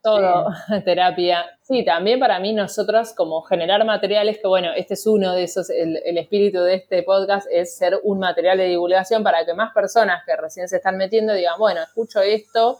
todo, 0.00 0.46
terapia. 0.84 1.44
Sí, 1.62 1.84
también 1.84 2.20
para 2.20 2.38
mí 2.38 2.52
nosotros 2.52 3.14
como 3.16 3.42
generar 3.42 3.84
materiales, 3.84 4.38
que 4.38 4.46
bueno, 4.46 4.68
este 4.76 4.94
es 4.94 5.08
uno 5.08 5.34
de 5.34 5.42
esos, 5.42 5.70
el, 5.70 6.00
el, 6.04 6.18
espíritu 6.18 6.60
de 6.60 6.76
este 6.76 7.02
podcast 7.02 7.48
es 7.50 7.76
ser 7.76 7.98
un 8.04 8.20
material 8.20 8.58
de 8.58 8.66
divulgación 8.66 9.24
para 9.24 9.44
que 9.44 9.52
más 9.52 9.74
personas 9.74 10.22
que 10.24 10.36
recién 10.36 10.68
se 10.68 10.76
están 10.76 10.98
metiendo 10.98 11.34
digan, 11.34 11.58
bueno, 11.58 11.82
escucho 11.82 12.20
esto, 12.20 12.78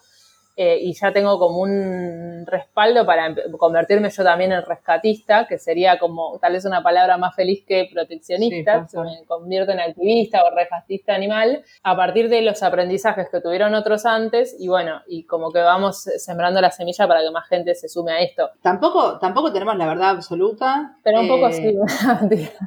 eh, 0.62 0.78
y 0.78 0.92
ya 0.92 1.10
tengo 1.10 1.38
como 1.38 1.62
un 1.62 2.44
respaldo 2.44 3.06
para 3.06 3.34
convertirme 3.56 4.10
yo 4.10 4.22
también 4.22 4.52
en 4.52 4.62
rescatista, 4.62 5.46
que 5.46 5.56
sería 5.56 5.98
como 5.98 6.38
tal 6.38 6.52
vez 6.52 6.66
una 6.66 6.82
palabra 6.82 7.16
más 7.16 7.34
feliz 7.34 7.64
que 7.66 7.88
proteccionista, 7.90 8.86
se 8.86 9.00
me 9.00 9.24
convierto 9.26 9.72
en 9.72 9.80
activista 9.80 10.42
o 10.44 10.54
rescatista 10.54 11.14
animal, 11.14 11.64
a 11.82 11.96
partir 11.96 12.28
de 12.28 12.42
los 12.42 12.62
aprendizajes 12.62 13.30
que 13.30 13.40
tuvieron 13.40 13.72
otros 13.72 14.04
antes 14.04 14.54
y 14.58 14.68
bueno, 14.68 15.00
y 15.08 15.24
como 15.24 15.50
que 15.50 15.60
vamos 15.60 16.02
sembrando 16.18 16.60
la 16.60 16.70
semilla 16.70 17.08
para 17.08 17.22
que 17.22 17.30
más 17.30 17.48
gente 17.48 17.74
se 17.74 17.88
sume 17.88 18.12
a 18.12 18.20
esto. 18.20 18.50
Tampoco, 18.60 19.18
tampoco 19.18 19.50
tenemos 19.54 19.78
la 19.78 19.86
verdad 19.86 20.10
absoluta. 20.10 20.98
Pero 21.02 21.22
un 21.22 21.28
poco 21.28 21.48
eh, 21.48 21.52
sí. 21.54 21.78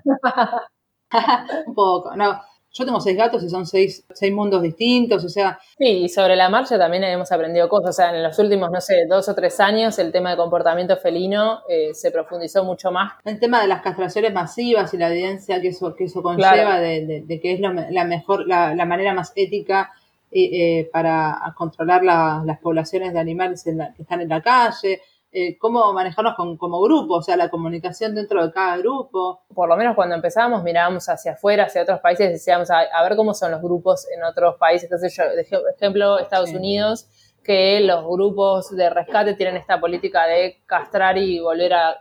un 1.67 1.75
poco, 1.75 2.15
no 2.15 2.41
yo 2.73 2.85
tengo 2.85 2.99
seis 2.99 3.15
gatos 3.15 3.43
y 3.43 3.49
son 3.49 3.67
seis, 3.67 4.03
seis 4.13 4.33
mundos 4.33 4.61
distintos, 4.63 5.23
o 5.23 5.29
sea... 5.29 5.59
Sí, 5.77 5.85
y 5.85 6.09
sobre 6.09 6.35
la 6.35 6.49
marcha 6.49 6.77
también 6.77 7.03
hemos 7.03 7.31
aprendido 7.31 7.69
cosas, 7.69 7.89
o 7.91 7.93
sea, 7.93 8.15
en 8.15 8.23
los 8.23 8.37
últimos, 8.39 8.71
no 8.71 8.81
sé, 8.81 9.05
dos 9.07 9.29
o 9.29 9.35
tres 9.35 9.59
años 9.59 9.99
el 9.99 10.11
tema 10.11 10.31
de 10.31 10.37
comportamiento 10.37 10.97
felino 10.97 11.61
eh, 11.69 11.93
se 11.93 12.09
profundizó 12.09 12.63
mucho 12.63 12.91
más. 12.91 13.13
El 13.25 13.39
tema 13.39 13.61
de 13.61 13.67
las 13.67 13.81
castraciones 13.81 14.33
masivas 14.33 14.91
y 14.93 14.97
la 14.97 15.11
evidencia 15.11 15.61
que 15.61 15.67
eso, 15.67 15.93
que 15.93 16.05
eso 16.05 16.23
conlleva 16.23 16.79
de, 16.79 17.23
de, 17.27 17.39
que 17.39 17.53
es 17.53 17.59
la 17.59 18.05
mejor, 18.05 18.47
la, 18.47 18.73
la, 18.73 18.85
manera 18.85 19.13
más 19.13 19.31
ética 19.35 19.91
eh, 20.31 20.79
eh 20.79 20.89
para 20.91 21.39
controlar 21.55 22.03
las 22.03 22.59
poblaciones 22.59 23.13
de 23.13 23.19
animales 23.19 23.63
que 23.63 23.75
están 23.99 24.21
en 24.21 24.29
la 24.29 24.41
calle, 24.41 25.01
eh, 25.35 25.57
cómo 25.57 25.91
manejarnos 25.93 26.35
como 26.35 26.79
grupo, 26.81 27.15
o 27.15 27.21
sea, 27.23 27.35
la 27.35 27.49
comunicación 27.49 28.13
dentro 28.13 28.45
de 28.45 28.51
cada 28.51 28.77
grupo. 28.77 29.41
Por 29.53 29.67
lo 29.67 29.75
menos 29.75 29.95
cuando 29.95 30.13
empezábamos 30.13 30.63
mirábamos 30.63 31.09
hacia 31.09 31.33
afuera, 31.33 31.65
hacia 31.65 31.81
otros 31.81 31.99
países, 32.01 32.31
decíamos 32.31 32.69
a, 32.69 33.03
ver 33.03 33.15
cómo 33.15 33.33
son 33.33 33.51
los 33.51 33.61
grupos 33.61 34.07
en 34.15 34.23
otros 34.23 34.55
países, 34.57 34.89
qué 34.89 34.97
sé 34.97 35.09
yo, 35.09 35.29
de 35.29 35.41
ejemplo, 35.75 36.19
Estados 36.19 36.53
Unidos 36.53 37.09
que 37.43 37.81
los 37.81 38.05
grupos 38.05 38.75
de 38.75 38.89
rescate 38.89 39.33
tienen 39.33 39.57
esta 39.57 39.79
política 39.79 40.25
de 40.25 40.61
castrar 40.65 41.17
y 41.17 41.39
volver 41.39 41.73
a, 41.73 41.97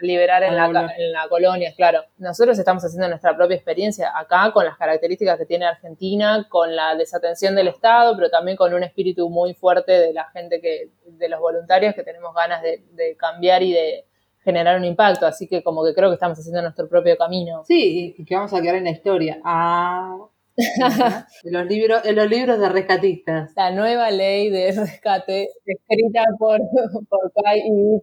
liberar 0.00 0.42
en 0.42 0.56
la, 0.56 0.66
en 0.96 1.12
la, 1.12 1.28
colonia, 1.28 1.72
claro. 1.76 2.02
Nosotros 2.16 2.58
estamos 2.58 2.82
haciendo 2.82 3.08
nuestra 3.08 3.36
propia 3.36 3.56
experiencia 3.56 4.10
acá 4.16 4.50
con 4.52 4.64
las 4.64 4.76
características 4.76 5.38
que 5.38 5.46
tiene 5.46 5.66
Argentina, 5.66 6.46
con 6.48 6.74
la 6.74 6.96
desatención 6.96 7.54
del 7.54 7.68
Estado, 7.68 8.16
pero 8.16 8.30
también 8.30 8.56
con 8.56 8.72
un 8.72 8.82
espíritu 8.82 9.28
muy 9.28 9.54
fuerte 9.54 9.92
de 9.92 10.12
la 10.12 10.24
gente 10.30 10.60
que, 10.60 10.90
de 11.04 11.28
los 11.28 11.38
voluntarios 11.38 11.94
que 11.94 12.02
tenemos 12.02 12.34
ganas 12.34 12.62
de, 12.62 12.82
de 12.92 13.16
cambiar 13.16 13.62
y 13.62 13.72
de 13.72 14.06
generar 14.44 14.76
un 14.76 14.84
impacto, 14.84 15.26
así 15.26 15.46
que 15.46 15.62
como 15.62 15.84
que 15.84 15.94
creo 15.94 16.08
que 16.08 16.14
estamos 16.14 16.38
haciendo 16.38 16.62
nuestro 16.62 16.88
propio 16.88 17.16
camino. 17.16 17.62
Sí, 17.64 18.14
y 18.16 18.24
que 18.24 18.34
vamos 18.34 18.52
a 18.52 18.60
quedar 18.60 18.76
en 18.76 18.84
la 18.84 18.90
historia. 18.90 19.40
Ah, 19.44 20.16
en 20.56 21.52
los 21.52 21.66
libros, 21.66 22.04
en 22.04 22.16
los 22.16 22.28
libros 22.28 22.58
de 22.58 22.68
rescatistas. 22.68 23.52
La 23.56 23.70
nueva 23.70 24.10
ley 24.10 24.50
de 24.50 24.72
rescate 24.72 25.48
escrita 25.64 26.24
por, 26.38 26.60
por 27.08 27.32
Kai 27.42 27.60
y 27.60 28.00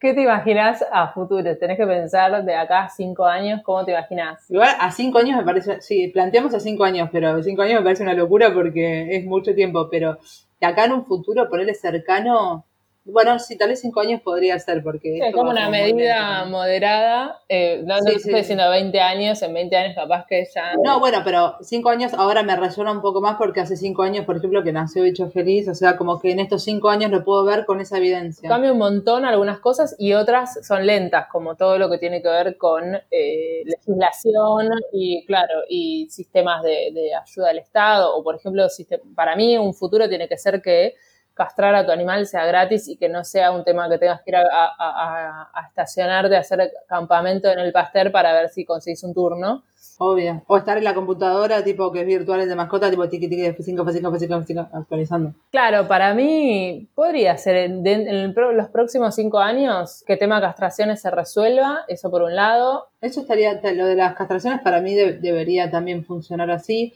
¿Qué 0.00 0.14
te 0.14 0.22
imaginas 0.22 0.84
a 0.92 1.12
futuro? 1.12 1.56
Tenés 1.58 1.76
que 1.76 1.86
pensar 1.86 2.44
de 2.44 2.54
acá 2.54 2.84
a 2.84 2.88
cinco 2.88 3.24
años, 3.24 3.60
¿cómo 3.64 3.84
te 3.84 3.92
imaginas? 3.92 4.50
Igual 4.50 4.70
a 4.78 4.90
cinco 4.90 5.18
años 5.18 5.36
me 5.38 5.44
parece, 5.44 5.80
sí, 5.80 6.08
planteamos 6.08 6.54
a 6.54 6.60
cinco 6.60 6.84
años, 6.84 7.08
pero 7.12 7.42
cinco 7.42 7.62
años 7.62 7.80
me 7.80 7.84
parece 7.84 8.02
una 8.02 8.14
locura 8.14 8.52
porque 8.52 9.16
es 9.16 9.24
mucho 9.24 9.54
tiempo, 9.54 9.88
pero 9.90 10.18
de 10.60 10.66
acá 10.66 10.84
en 10.84 10.92
un 10.92 11.06
futuro, 11.06 11.48
ponerle 11.48 11.74
cercano, 11.74 12.66
bueno, 13.04 13.38
sí, 13.38 13.56
tal 13.56 13.70
vez 13.70 13.80
cinco 13.80 14.00
años 14.00 14.20
podría 14.20 14.58
ser, 14.58 14.82
porque... 14.82 15.18
es 15.18 15.34
como 15.34 15.50
una 15.50 15.70
medida 15.70 16.44
moderada, 16.44 17.40
eh, 17.48 17.82
no, 17.84 17.96
estoy 17.96 18.34
diciendo 18.34 18.68
20 18.68 19.00
años, 19.00 19.40
en 19.42 19.54
20 19.54 19.76
años 19.76 19.94
capaz 19.94 20.26
que 20.26 20.44
ya... 20.54 20.74
No, 20.84 21.00
bueno, 21.00 21.22
pero 21.24 21.56
cinco 21.62 21.88
años 21.88 22.12
ahora 22.14 22.42
me 22.42 22.54
resuena 22.56 22.92
un 22.92 23.00
poco 23.00 23.20
más 23.20 23.36
porque 23.36 23.60
hace 23.60 23.76
cinco 23.76 24.02
años, 24.02 24.26
por 24.26 24.36
ejemplo, 24.36 24.62
que 24.62 24.72
nació 24.72 25.02
Bicho 25.02 25.30
Feliz, 25.30 25.66
o 25.68 25.74
sea, 25.74 25.96
como 25.96 26.20
que 26.20 26.30
en 26.30 26.40
estos 26.40 26.62
cinco 26.62 26.90
años 26.90 27.10
lo 27.10 27.24
puedo 27.24 27.44
ver 27.44 27.64
con 27.64 27.80
esa 27.80 27.96
evidencia. 27.96 28.48
Cambia 28.48 28.72
un 28.72 28.78
montón 28.78 29.24
algunas 29.24 29.60
cosas 29.60 29.96
y 29.98 30.12
otras 30.12 30.66
son 30.66 30.86
lentas, 30.86 31.26
como 31.32 31.56
todo 31.56 31.78
lo 31.78 31.88
que 31.90 31.98
tiene 31.98 32.20
que 32.20 32.28
ver 32.28 32.58
con 32.58 32.94
eh, 33.10 33.62
legislación 33.64 34.68
y, 34.92 35.24
claro, 35.26 35.54
y 35.68 36.08
sistemas 36.10 36.62
de, 36.62 36.90
de 36.92 37.14
ayuda 37.14 37.50
al 37.50 37.58
Estado, 37.58 38.14
o 38.14 38.22
por 38.22 38.36
ejemplo, 38.36 38.66
para 39.14 39.36
mí 39.36 39.56
un 39.56 39.72
futuro 39.72 40.08
tiene 40.08 40.28
que 40.28 40.36
ser 40.36 40.60
que 40.60 40.94
castrar 41.40 41.74
a 41.74 41.86
tu 41.86 41.90
animal 41.90 42.26
sea 42.26 42.44
gratis 42.44 42.86
y 42.86 42.98
que 42.98 43.08
no 43.08 43.24
sea 43.24 43.50
un 43.50 43.64
tema 43.64 43.88
que 43.88 43.96
tengas 43.96 44.20
que 44.20 44.30
ir 44.30 44.36
a, 44.36 44.42
a, 44.42 45.50
a, 45.54 45.66
estacionarte, 45.68 46.36
a 46.36 46.40
hacer 46.40 46.70
campamento 46.86 47.50
en 47.50 47.58
el 47.58 47.72
pastel 47.72 48.12
para 48.12 48.34
ver 48.34 48.50
si 48.50 48.66
conseguís 48.66 49.02
un 49.04 49.14
turno. 49.14 49.62
Obvio. 49.96 50.42
O 50.48 50.58
estar 50.58 50.76
en 50.76 50.84
la 50.84 50.92
computadora, 50.92 51.64
tipo 51.64 51.90
que 51.90 52.00
es 52.00 52.06
virtual 52.06 52.46
de 52.46 52.54
mascota, 52.54 52.90
tipo 52.90 53.08
tiqui 53.08 53.26
tiqui, 53.26 53.46
F5, 53.46 53.74
F5, 53.74 54.02
F5, 54.02 54.46
F5, 54.46 54.68
actualizando. 54.70 55.32
Claro, 55.50 55.88
para 55.88 56.12
mí 56.12 56.90
podría 56.94 57.38
ser 57.38 57.56
en, 57.56 57.86
en, 57.86 58.34
los 58.34 58.68
próximos 58.68 59.14
cinco 59.14 59.38
años 59.38 60.04
que 60.06 60.18
tema 60.18 60.42
castraciones 60.42 61.00
se 61.00 61.10
resuelva, 61.10 61.84
eso 61.88 62.10
por 62.10 62.20
un 62.20 62.36
lado. 62.36 62.88
Eso 63.00 63.22
estaría, 63.22 63.58
lo 63.72 63.86
de 63.86 63.94
las 63.94 64.14
castraciones 64.14 64.60
para 64.60 64.82
mí 64.82 64.94
debería 64.94 65.70
también 65.70 66.04
funcionar 66.04 66.50
así. 66.50 66.92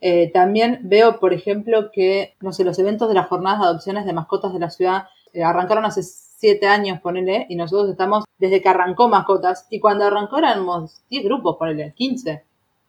Eh, 0.00 0.30
también 0.32 0.80
veo, 0.82 1.18
por 1.18 1.32
ejemplo, 1.32 1.90
que, 1.92 2.36
no 2.40 2.52
sé, 2.52 2.64
los 2.64 2.78
eventos 2.78 3.08
de 3.08 3.14
las 3.14 3.26
jornadas 3.26 3.60
de 3.60 3.66
adopciones 3.66 4.06
de 4.06 4.12
mascotas 4.12 4.52
de 4.52 4.60
la 4.60 4.70
ciudad 4.70 5.08
eh, 5.32 5.42
arrancaron 5.42 5.84
hace 5.84 6.02
siete 6.02 6.66
años, 6.66 7.00
ponele, 7.00 7.46
y 7.48 7.56
nosotros 7.56 7.90
estamos 7.90 8.24
desde 8.38 8.62
que 8.62 8.68
arrancó 8.68 9.08
mascotas, 9.08 9.66
y 9.70 9.80
cuando 9.80 10.04
arrancó 10.04 10.38
éramos 10.38 11.02
10 11.10 11.24
grupos, 11.24 11.56
ponele, 11.58 11.92
15. 11.96 12.44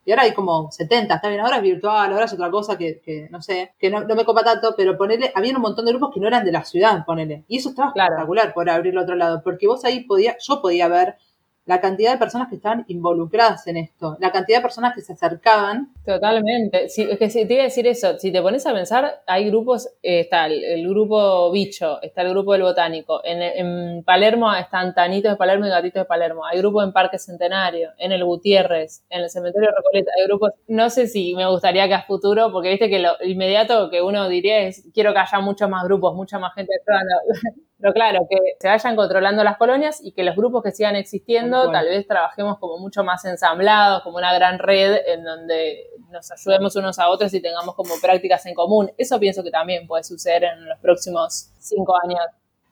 Y 0.05 0.11
ahora 0.11 0.23
hay 0.23 0.33
como 0.33 0.71
70, 0.71 1.15
está 1.15 1.29
bien, 1.29 1.41
ahora 1.41 1.57
es 1.57 1.63
virtual, 1.63 2.11
ahora 2.11 2.25
es 2.25 2.33
otra 2.33 2.49
cosa 2.49 2.77
que, 2.77 2.99
que 2.99 3.27
no 3.31 3.41
sé, 3.41 3.73
que 3.79 3.89
no, 3.89 4.01
no, 4.01 4.15
me 4.15 4.25
copa 4.25 4.43
tanto, 4.43 4.73
pero 4.77 4.97
ponele, 4.97 5.31
había 5.35 5.55
un 5.55 5.61
montón 5.61 5.85
de 5.85 5.91
grupos 5.91 6.11
que 6.13 6.19
no 6.19 6.27
eran 6.27 6.45
de 6.45 6.51
la 6.51 6.63
ciudad, 6.63 7.05
ponele. 7.05 7.43
Y 7.47 7.57
eso 7.57 7.69
estaba 7.69 7.89
espectacular 7.89 8.53
por 8.53 8.69
abrirlo 8.69 9.01
otro 9.01 9.15
lado, 9.15 9.41
porque 9.43 9.67
vos 9.67 9.83
ahí 9.85 10.01
podía, 10.01 10.37
yo 10.39 10.61
podía 10.61 10.87
ver 10.87 11.17
la 11.69 11.79
cantidad 11.79 12.13
de 12.13 12.17
personas 12.17 12.47
que 12.49 12.55
estaban 12.55 12.83
involucradas 12.87 13.67
en 13.67 13.77
esto, 13.77 14.17
la 14.19 14.31
cantidad 14.31 14.57
de 14.57 14.63
personas 14.63 14.95
que 14.95 15.01
se 15.01 15.13
acercaban. 15.13 15.93
Totalmente. 16.03 16.89
Sí, 16.89 17.03
es 17.03 17.19
que 17.19 17.29
si 17.29 17.45
te 17.45 17.53
iba 17.53 17.61
a 17.61 17.65
decir 17.65 17.85
eso, 17.85 18.17
si 18.17 18.31
te 18.31 18.41
pones 18.41 18.65
a 18.65 18.73
pensar, 18.73 19.21
hay 19.27 19.51
grupos, 19.51 19.87
eh, 20.01 20.21
está 20.21 20.47
el, 20.47 20.89
grupo 20.89 21.51
Bicho, 21.51 22.01
está 22.01 22.23
el 22.23 22.31
grupo 22.31 22.53
del 22.53 22.63
Botánico, 22.63 23.21
en, 23.23 24.03
Palermo 24.03 24.51
están 24.55 24.95
Tanitos 24.95 25.33
de 25.33 25.37
Palermo 25.37 25.67
y 25.67 25.69
Gatitos 25.69 26.01
de 26.01 26.05
Palermo, 26.05 26.43
hay 26.43 26.57
grupo 26.57 26.81
en 26.81 26.91
Parque 26.91 27.19
Centenario, 27.19 27.91
en 27.99 28.13
el 28.13 28.25
Gutiérrez, 28.25 29.05
en 29.11 29.21
el 29.21 29.29
Cementerio 29.29 29.69
Recoleta, 29.69 30.11
hay 30.17 30.25
grupos, 30.25 30.53
no 30.67 30.89
sé 30.89 31.05
si 31.05 31.35
me 31.35 31.47
gustaría 31.47 31.87
que 31.87 31.93
a 31.93 32.01
futuro, 32.01 32.51
porque 32.51 32.69
viste 32.71 32.89
que 32.89 32.97
lo 32.97 33.11
inmediato 33.23 33.91
que 33.91 34.01
uno 34.01 34.27
diría 34.27 34.61
es, 34.61 34.87
quiero 34.91 35.13
que 35.13 35.19
haya 35.19 35.39
muchos 35.39 35.69
más 35.69 35.83
grupos, 35.83 36.15
mucha 36.15 36.39
más 36.39 36.55
gente 36.55 36.73
Pero 37.79 37.93
claro, 37.93 38.27
que 38.29 38.37
se 38.59 38.67
vayan 38.67 38.95
controlando 38.97 39.43
las 39.43 39.57
colonias 39.57 40.01
y 40.03 40.11
que 40.11 40.23
los 40.23 40.35
grupos 40.35 40.63
que 40.63 40.71
sigan 40.71 40.97
existiendo, 40.97 41.71
tal 41.71 41.85
vez 41.85 42.05
trabajemos 42.05 42.59
como 42.59 42.77
mucho 42.77 43.05
más 43.05 43.23
ensamblados, 43.23 44.03
como 44.03 44.17
una 44.17 44.33
gran 44.33 44.59
red 44.59 44.97
en 45.07 45.23
donde 45.23 45.87
nos 46.11 46.29
ayudemos 46.29 46.75
unos 46.75 46.99
a 46.99 47.09
otros 47.09 47.33
y 47.33 47.41
tengamos 47.41 47.75
como 47.75 47.93
prácticas 48.01 48.45
en 48.47 48.53
común. 48.53 48.91
Eso 48.97 49.17
pienso 49.17 49.43
que 49.43 49.51
también 49.51 49.87
puede 49.87 50.03
suceder 50.03 50.43
en 50.43 50.67
los 50.67 50.77
próximos 50.79 51.51
cinco 51.59 51.95
años. 52.03 52.19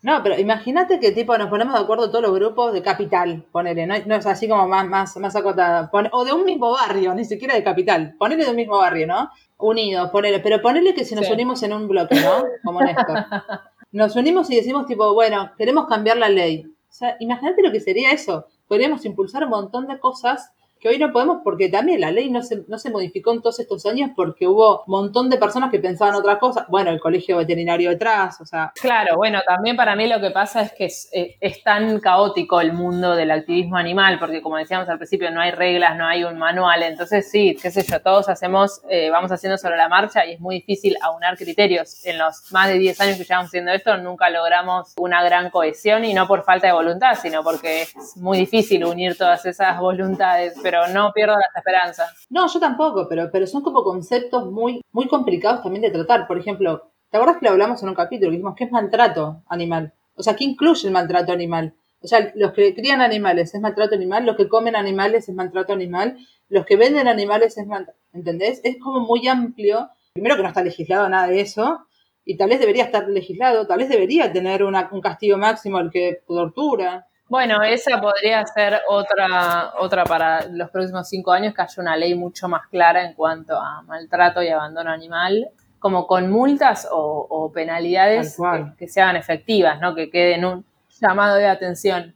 No, 0.02 0.22
pero 0.22 0.38
imagínate 0.38 1.00
que 1.00 1.12
tipo 1.12 1.38
nos 1.38 1.50
ponemos 1.50 1.74
de 1.74 1.80
acuerdo 1.80 2.10
todos 2.10 2.24
los 2.24 2.34
grupos 2.34 2.74
de 2.74 2.82
capital, 2.82 3.46
ponele, 3.52 3.88
no, 3.88 3.96
no 4.06 4.15
es 4.15 4.26
así 4.26 4.48
como 4.48 4.67
más, 4.67 4.86
más, 4.88 5.17
más 5.17 5.36
acotada, 5.36 5.89
o 6.12 6.26
de 6.26 6.34
un 6.34 6.46
mismo 6.46 6.72
barrio, 6.72 7.13
ni 7.15 7.26
siquiera 7.26 7.56
de 7.56 7.63
capital, 7.63 8.15
ponele 8.20 8.43
de 8.43 8.52
un 8.52 8.58
mismo 8.58 8.78
barrio, 8.78 9.08
¿no? 9.08 9.30
Unidos, 9.58 10.12
ponele, 10.12 10.39
pero 10.39 10.62
ponele 10.62 10.93
que 10.93 11.04
si 11.04 11.15
nos 11.15 11.30
unimos 11.30 11.63
en 11.63 11.74
un 11.74 11.88
bloque, 11.88 12.15
¿no? 12.15 12.46
Como 12.63 12.82
Néstor. 12.82 13.26
nos 13.97 14.15
unimos 14.15 14.49
y 14.51 14.55
decimos 14.55 14.86
tipo, 14.86 15.12
bueno, 15.13 15.51
queremos 15.57 15.88
cambiar 15.88 16.17
la 16.17 16.29
ley. 16.29 16.65
O 16.67 16.93
sea, 16.93 17.17
imagínate 17.19 17.63
lo 17.63 17.71
que 17.71 17.79
sería 17.79 18.12
eso. 18.12 18.45
Podríamos 18.67 19.03
impulsar 19.05 19.43
un 19.43 19.49
montón 19.49 19.88
de 19.88 19.99
cosas 19.99 20.51
que 20.79 20.89
hoy 20.89 20.97
no 20.97 21.11
podemos 21.11 21.39
porque 21.43 21.69
también 21.69 22.01
la 22.01 22.11
ley 22.11 22.29
no 22.29 22.43
se, 22.43 22.63
no 22.67 22.77
se 22.77 22.89
modificó 22.89 23.33
en 23.33 23.41
todos 23.41 23.59
estos 23.59 23.85
años 23.85 24.11
porque 24.15 24.47
hubo 24.47 24.83
un 24.85 24.91
montón 24.91 25.29
de 25.29 25.37
personas 25.37 25.71
que 25.71 25.79
pensaban 25.79 26.15
otra 26.15 26.39
cosa. 26.39 26.65
Bueno, 26.69 26.91
el 26.91 26.99
colegio 26.99 27.37
veterinario 27.37 27.89
detrás, 27.89 28.39
o 28.41 28.45
sea. 28.45 28.71
Claro, 28.79 29.15
bueno, 29.17 29.39
también 29.45 29.75
para 29.75 29.95
mí 29.95 30.07
lo 30.07 30.19
que 30.19 30.31
pasa 30.31 30.61
es 30.61 30.73
que 30.73 30.85
es, 30.85 31.09
eh, 31.13 31.37
es 31.39 31.63
tan 31.63 31.99
caótico 31.99 32.61
el 32.61 32.73
mundo 32.73 33.15
del 33.15 33.31
activismo 33.31 33.77
animal, 33.77 34.19
porque 34.19 34.41
como 34.41 34.57
decíamos 34.57 34.89
al 34.89 34.97
principio, 34.97 35.31
no 35.31 35.41
hay 35.41 35.51
reglas, 35.51 35.97
no 35.97 36.05
hay 36.05 36.23
un 36.23 36.37
manual, 36.37 36.83
entonces 36.83 37.29
sí, 37.29 37.55
qué 37.61 37.71
sé 37.71 37.83
yo, 37.83 37.99
todos 38.01 38.29
hacemos, 38.29 38.81
eh, 38.89 39.09
vamos 39.09 39.31
haciendo 39.31 39.57
sobre 39.57 39.77
la 39.77 39.89
marcha 39.89 40.25
y 40.25 40.33
es 40.33 40.39
muy 40.39 40.55
difícil 40.55 40.97
aunar 41.01 41.37
criterios. 41.37 42.05
En 42.05 42.17
los 42.17 42.51
más 42.51 42.67
de 42.67 42.77
10 42.77 43.01
años 43.01 43.17
que 43.17 43.23
llevamos 43.23 43.49
haciendo 43.49 43.71
esto, 43.71 43.97
nunca 43.97 44.29
logramos 44.29 44.93
una 44.97 45.23
gran 45.23 45.49
cohesión 45.49 46.05
y 46.05 46.13
no 46.13 46.27
por 46.27 46.43
falta 46.43 46.67
de 46.67 46.73
voluntad, 46.73 47.17
sino 47.21 47.43
porque 47.43 47.83
es 47.83 48.17
muy 48.17 48.37
difícil 48.37 48.85
unir 48.85 49.17
todas 49.17 49.45
esas 49.45 49.79
voluntades 49.79 50.55
pero 50.69 50.88
no 50.89 51.13
pierdo 51.13 51.36
las 51.36 51.56
esperanzas. 51.56 52.25
No, 52.30 52.47
yo 52.51 52.60
tampoco, 52.60 53.08
pero, 53.08 53.30
pero 53.32 53.47
son 53.47 53.62
como 53.62 53.84
conceptos 53.84 54.51
muy, 54.51 54.82
muy 54.91 55.08
complicados 55.08 55.63
también 55.63 55.82
de 55.82 55.91
tratar. 55.91 56.27
Por 56.27 56.38
ejemplo, 56.38 56.91
¿te 57.10 57.17
acuerdas 57.17 57.38
que 57.38 57.45
lo 57.45 57.51
hablamos 57.51 57.82
en 57.82 57.89
un 57.89 57.95
capítulo? 57.95 58.30
Que 58.30 58.38
dijimos, 58.38 58.56
¿qué 58.58 58.65
es 58.65 58.71
maltrato 58.71 59.43
animal? 59.47 59.93
O 60.15 60.23
sea, 60.23 60.36
¿qué 60.36 60.43
incluye 60.43 60.88
el 60.88 60.93
maltrato 60.93 61.32
animal? 61.32 61.73
O 62.01 62.08
sea, 62.08 62.32
los 62.36 62.51
que 62.51 62.75
crían 62.75 63.01
animales 63.01 63.56
es 63.56 63.62
maltrato 63.62 63.95
animal, 63.95 64.25
los 64.25 64.36
que 64.36 64.49
comen 64.49 64.75
animales 64.75 65.30
es 65.30 65.36
maltrato 65.36 65.73
animal, 65.73 66.17
los 66.49 66.65
que 66.65 66.75
venden 66.75 67.08
animales 67.08 67.58
es 67.58 67.65
maltrato, 67.65 67.97
¿entendés? 68.13 68.62
Es 68.63 68.77
como 68.80 68.99
muy 68.99 69.27
amplio. 69.27 69.89
Primero 70.13 70.36
que 70.36 70.41
no 70.41 70.47
está 70.49 70.63
legislado 70.63 71.08
nada 71.10 71.27
de 71.27 71.41
eso, 71.41 71.88
y 72.25 72.36
tal 72.36 72.49
vez 72.49 72.60
debería 72.60 72.84
estar 72.84 73.08
legislado, 73.08 73.67
tal 73.67 73.80
vez 73.80 73.88
debería 73.88 74.34
tener 74.34 74.62
un 74.63 75.01
castigo 75.01 75.38
máximo 75.38 75.77
al 75.77 75.89
que 75.91 76.23
tortura. 76.27 77.08
Bueno, 77.29 77.61
esa 77.61 77.99
podría 77.99 78.45
ser 78.45 78.81
otra, 78.87 79.73
otra 79.79 80.05
para 80.05 80.47
los 80.47 80.69
próximos 80.69 81.09
cinco 81.09 81.31
años, 81.33 81.53
que 81.53 81.61
haya 81.61 81.81
una 81.81 81.97
ley 81.97 82.15
mucho 82.15 82.47
más 82.47 82.67
clara 82.67 83.03
en 83.03 83.13
cuanto 83.13 83.59
a 83.59 83.81
maltrato 83.81 84.41
y 84.41 84.47
abandono 84.47 84.91
animal, 84.91 85.49
como 85.79 86.07
con 86.07 86.31
multas 86.31 86.87
o, 86.89 87.51
penalidades 87.53 88.37
que, 88.77 88.87
sean 88.87 89.15
efectivas, 89.17 89.79
¿no? 89.81 89.93
Que 89.93 90.09
queden 90.09 90.45
un 90.45 90.65
llamado 91.01 91.35
de 91.35 91.47
atención. 91.47 92.15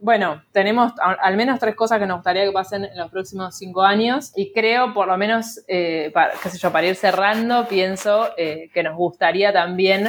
Bueno, 0.00 0.42
tenemos 0.52 0.92
al 0.98 1.36
menos 1.36 1.58
tres 1.58 1.74
cosas 1.74 1.98
que 1.98 2.06
nos 2.06 2.18
gustaría 2.18 2.44
que 2.44 2.52
pasen 2.52 2.84
en 2.84 2.96
los 2.96 3.10
próximos 3.10 3.56
cinco 3.56 3.82
años 3.82 4.32
y 4.36 4.52
creo, 4.52 4.94
por 4.94 5.08
lo 5.08 5.16
menos, 5.16 5.60
eh, 5.66 6.10
para, 6.14 6.34
qué 6.40 6.50
sé 6.50 6.58
yo, 6.58 6.70
para 6.70 6.86
ir 6.86 6.94
cerrando, 6.94 7.66
pienso 7.66 8.28
eh, 8.36 8.70
que 8.72 8.82
nos 8.82 8.96
gustaría 8.96 9.52
también 9.52 10.08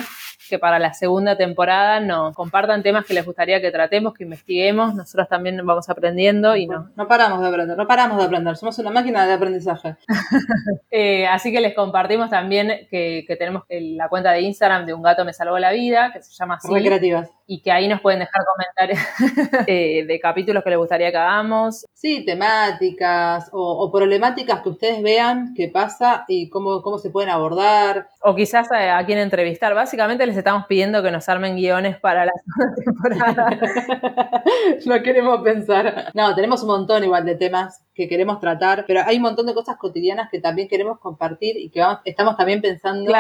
que 0.50 0.60
para 0.60 0.80
la 0.80 0.94
segunda 0.94 1.38
temporada 1.38 2.00
nos 2.00 2.36
compartan 2.36 2.84
temas 2.84 3.06
que 3.06 3.14
les 3.14 3.26
gustaría 3.26 3.62
que 3.62 3.72
tratemos, 3.72 4.14
que 4.14 4.24
investiguemos. 4.24 4.96
Nosotros 4.96 5.28
también 5.30 5.60
vamos 5.66 5.90
aprendiendo 5.90 6.56
y 6.56 6.68
no. 6.68 6.90
No 6.96 7.08
paramos 7.08 7.42
de 7.42 7.48
aprender, 7.48 7.78
no 7.78 7.88
paramos 7.88 8.18
de 8.18 8.24
aprender. 8.26 8.58
Somos 8.58 8.78
una 8.80 8.92
máquina 8.92 9.26
de 9.26 9.34
aprendizaje. 9.34 9.96
Eh, 10.92 11.28
así 11.28 11.52
que 11.52 11.62
les 11.62 11.76
compartimos 11.76 12.32
también 12.32 12.88
que, 12.90 13.24
tenemos 13.38 13.64
la 13.70 14.10
cuenta 14.10 14.32
de 14.32 14.42
Instagram 14.42 14.88
de 14.88 14.94
Un 14.96 15.04
Gato 15.04 15.24
Me 15.24 15.34
Salvó 15.34 15.60
la 15.60 15.72
Vida, 15.72 16.12
que 16.12 16.22
se 16.22 16.34
llama 16.34 16.56
así. 16.56 16.68
Muy 16.68 16.84
creativas. 16.84 17.30
Y 17.46 17.62
que 17.62 17.72
ahí 17.72 17.88
nos 17.88 18.02
pueden 18.02 18.20
dejar 18.20 18.42
comentarios 18.46 19.00
eh, 19.68 20.06
de 20.08 20.20
capítulos 20.20 20.64
que 20.64 20.72
les 20.72 20.80
gustaría 20.80 21.12
que 21.12 21.18
hagamos. 21.18 21.86
Sí, 21.94 22.26
temáticas 22.26 23.50
o, 23.52 23.92
problemáticas 23.92 24.62
que 24.62 24.70
ustedes 24.70 25.04
vean 25.04 25.54
qué 25.56 25.68
pasa 25.68 26.26
y 26.28 26.50
cómo, 26.50 26.82
cómo 26.82 26.98
se 26.98 27.12
pueden 27.12 27.30
abordar. 27.30 28.08
O 28.22 28.36
quizás 28.36 28.72
a, 28.72 28.98
a 28.98 29.06
quién 29.06 29.20
entrevistar. 29.20 29.76
Básicamente 29.76 30.26
les 30.26 30.38
estamos 30.40 30.66
pidiendo 30.68 31.02
que 31.04 31.12
nos 31.12 31.30
armen 31.30 31.56
guiones 31.56 31.98
para 32.00 32.26
la 32.26 32.32
segunda 32.84 33.16
temporada. 33.16 33.60
no 34.86 35.02
queremos 35.04 35.42
pensar. 35.42 36.12
No, 36.14 36.36
tenemos 36.36 36.62
un 36.64 36.70
montón 36.70 37.04
igual 37.04 37.26
de 37.26 37.36
temas 37.36 37.84
que 37.94 38.08
queremos 38.08 38.40
tratar, 38.40 38.86
pero 38.88 39.02
hay 39.06 39.18
un 39.18 39.24
montón 39.24 39.46
de 39.46 39.54
cosas 39.54 39.78
cotidianas 39.78 40.30
que 40.30 40.40
también 40.40 40.68
queremos 40.68 41.00
compartir 41.00 41.58
y 41.58 41.70
que 41.70 41.82
vamos, 41.82 42.00
estamos 42.06 42.38
también 42.38 42.62
pensando 42.62 43.12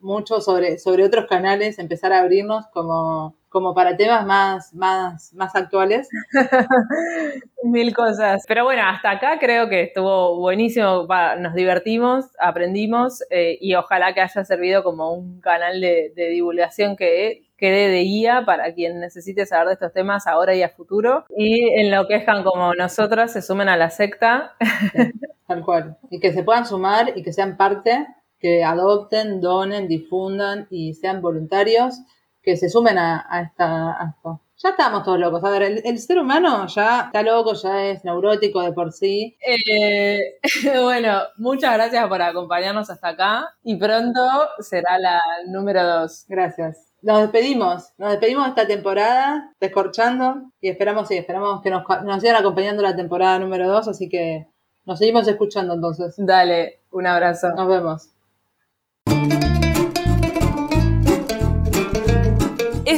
mucho 0.00 0.40
sobre, 0.40 0.78
sobre 0.78 1.04
otros 1.04 1.26
canales, 1.26 1.78
empezar 1.78 2.12
a 2.12 2.20
abrirnos 2.20 2.66
como 2.72 3.36
como 3.56 3.72
para 3.72 3.96
temas 3.96 4.26
más, 4.26 4.74
más, 4.74 5.32
más 5.32 5.56
actuales. 5.56 6.10
Mil 7.62 7.94
cosas. 7.94 8.44
Pero 8.46 8.64
bueno, 8.64 8.82
hasta 8.84 9.12
acá 9.12 9.38
creo 9.40 9.70
que 9.70 9.80
estuvo 9.80 10.36
buenísimo. 10.36 11.08
Nos 11.38 11.54
divertimos, 11.54 12.26
aprendimos 12.38 13.22
eh, 13.30 13.56
y 13.58 13.74
ojalá 13.74 14.12
que 14.12 14.20
haya 14.20 14.44
servido 14.44 14.84
como 14.84 15.14
un 15.14 15.40
canal 15.40 15.80
de, 15.80 16.12
divulgación 16.14 16.96
que 16.96 17.48
quede 17.56 17.88
de 17.88 18.02
guía 18.02 18.42
para 18.44 18.74
quien 18.74 19.00
necesite 19.00 19.46
saber 19.46 19.68
de 19.68 19.72
estos 19.72 19.94
temas 19.94 20.26
ahora 20.26 20.54
y 20.54 20.62
a 20.62 20.68
futuro. 20.68 21.24
Y 21.34 21.80
enloquezcan 21.80 22.44
como 22.44 22.74
nosotras, 22.74 23.32
se 23.32 23.40
sumen 23.40 23.70
a 23.70 23.78
la 23.78 23.88
secta. 23.88 24.54
tal 25.48 25.64
cual. 25.64 25.96
Y 26.10 26.20
que 26.20 26.34
se 26.34 26.42
puedan 26.42 26.66
sumar 26.66 27.16
y 27.16 27.22
que 27.22 27.32
sean 27.32 27.56
parte, 27.56 28.06
que 28.38 28.62
adopten, 28.64 29.40
donen, 29.40 29.88
difundan 29.88 30.66
y 30.68 30.92
sean 30.92 31.22
voluntarios 31.22 32.02
que 32.46 32.56
se 32.56 32.70
sumen 32.70 32.96
a, 32.96 33.42
esta, 33.42 34.14
esto. 34.16 34.40
Ya 34.58 34.70
estamos 34.70 35.02
todos 35.02 35.18
locos. 35.18 35.42
A 35.42 35.50
ver, 35.50 35.82
el, 35.84 35.98
ser 35.98 36.20
humano 36.20 36.66
ya 36.68 37.06
está 37.06 37.22
loco, 37.22 37.54
ya 37.54 37.86
es 37.86 38.04
neurótico 38.04 38.62
de 38.62 38.72
por 38.72 38.92
sí. 38.92 39.36
Eh, 39.44 40.38
bueno, 40.82 41.18
muchas 41.36 41.74
gracias 41.74 42.06
por 42.06 42.22
acompañarnos 42.22 42.88
hasta 42.88 43.08
acá 43.08 43.48
y 43.64 43.76
pronto 43.76 44.20
será 44.60 44.96
la 45.00 45.20
número 45.48 45.84
dos. 45.84 46.24
Gracias. 46.28 46.94
Nos 47.02 47.20
despedimos, 47.20 47.92
nos 47.98 48.10
despedimos 48.12 48.44
de 48.44 48.50
esta 48.50 48.66
temporada, 48.66 49.52
descorchando, 49.60 50.50
y 50.60 50.68
esperamos, 50.68 51.08
sí, 51.08 51.16
esperamos 51.16 51.62
que 51.62 51.70
nos, 51.70 51.82
nos 52.04 52.20
sigan 52.20 52.36
acompañando 52.36 52.82
la 52.82 52.96
temporada 52.96 53.38
número 53.38 53.68
dos, 53.68 53.86
así 53.88 54.08
que 54.08 54.46
nos 54.84 55.00
seguimos 55.00 55.26
escuchando 55.26 55.74
entonces. 55.74 56.14
Dale, 56.16 56.80
un 56.92 57.06
abrazo. 57.06 57.50
Nos 57.54 57.68
vemos. 57.68 58.10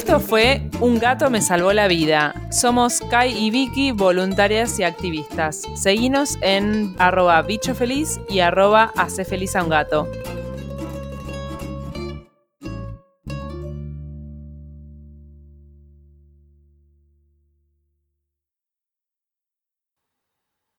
Esto 0.08 0.20
fue 0.20 0.62
Un 0.80 0.98
gato 0.98 1.28
me 1.28 1.42
salvó 1.42 1.74
la 1.74 1.86
vida. 1.86 2.34
Somos 2.50 3.02
Kai 3.10 3.30
y 3.36 3.50
Vicky, 3.50 3.92
voluntarias 3.92 4.80
y 4.80 4.82
activistas. 4.82 5.64
Seguinos 5.74 6.38
en 6.40 6.94
arroba 6.98 7.42
bicho 7.42 7.74
feliz 7.74 8.18
y 8.30 8.40
arroba 8.40 8.90
hace 8.96 9.26
feliz 9.26 9.54
a 9.54 9.62
un 9.62 9.68
gato. 9.68 10.08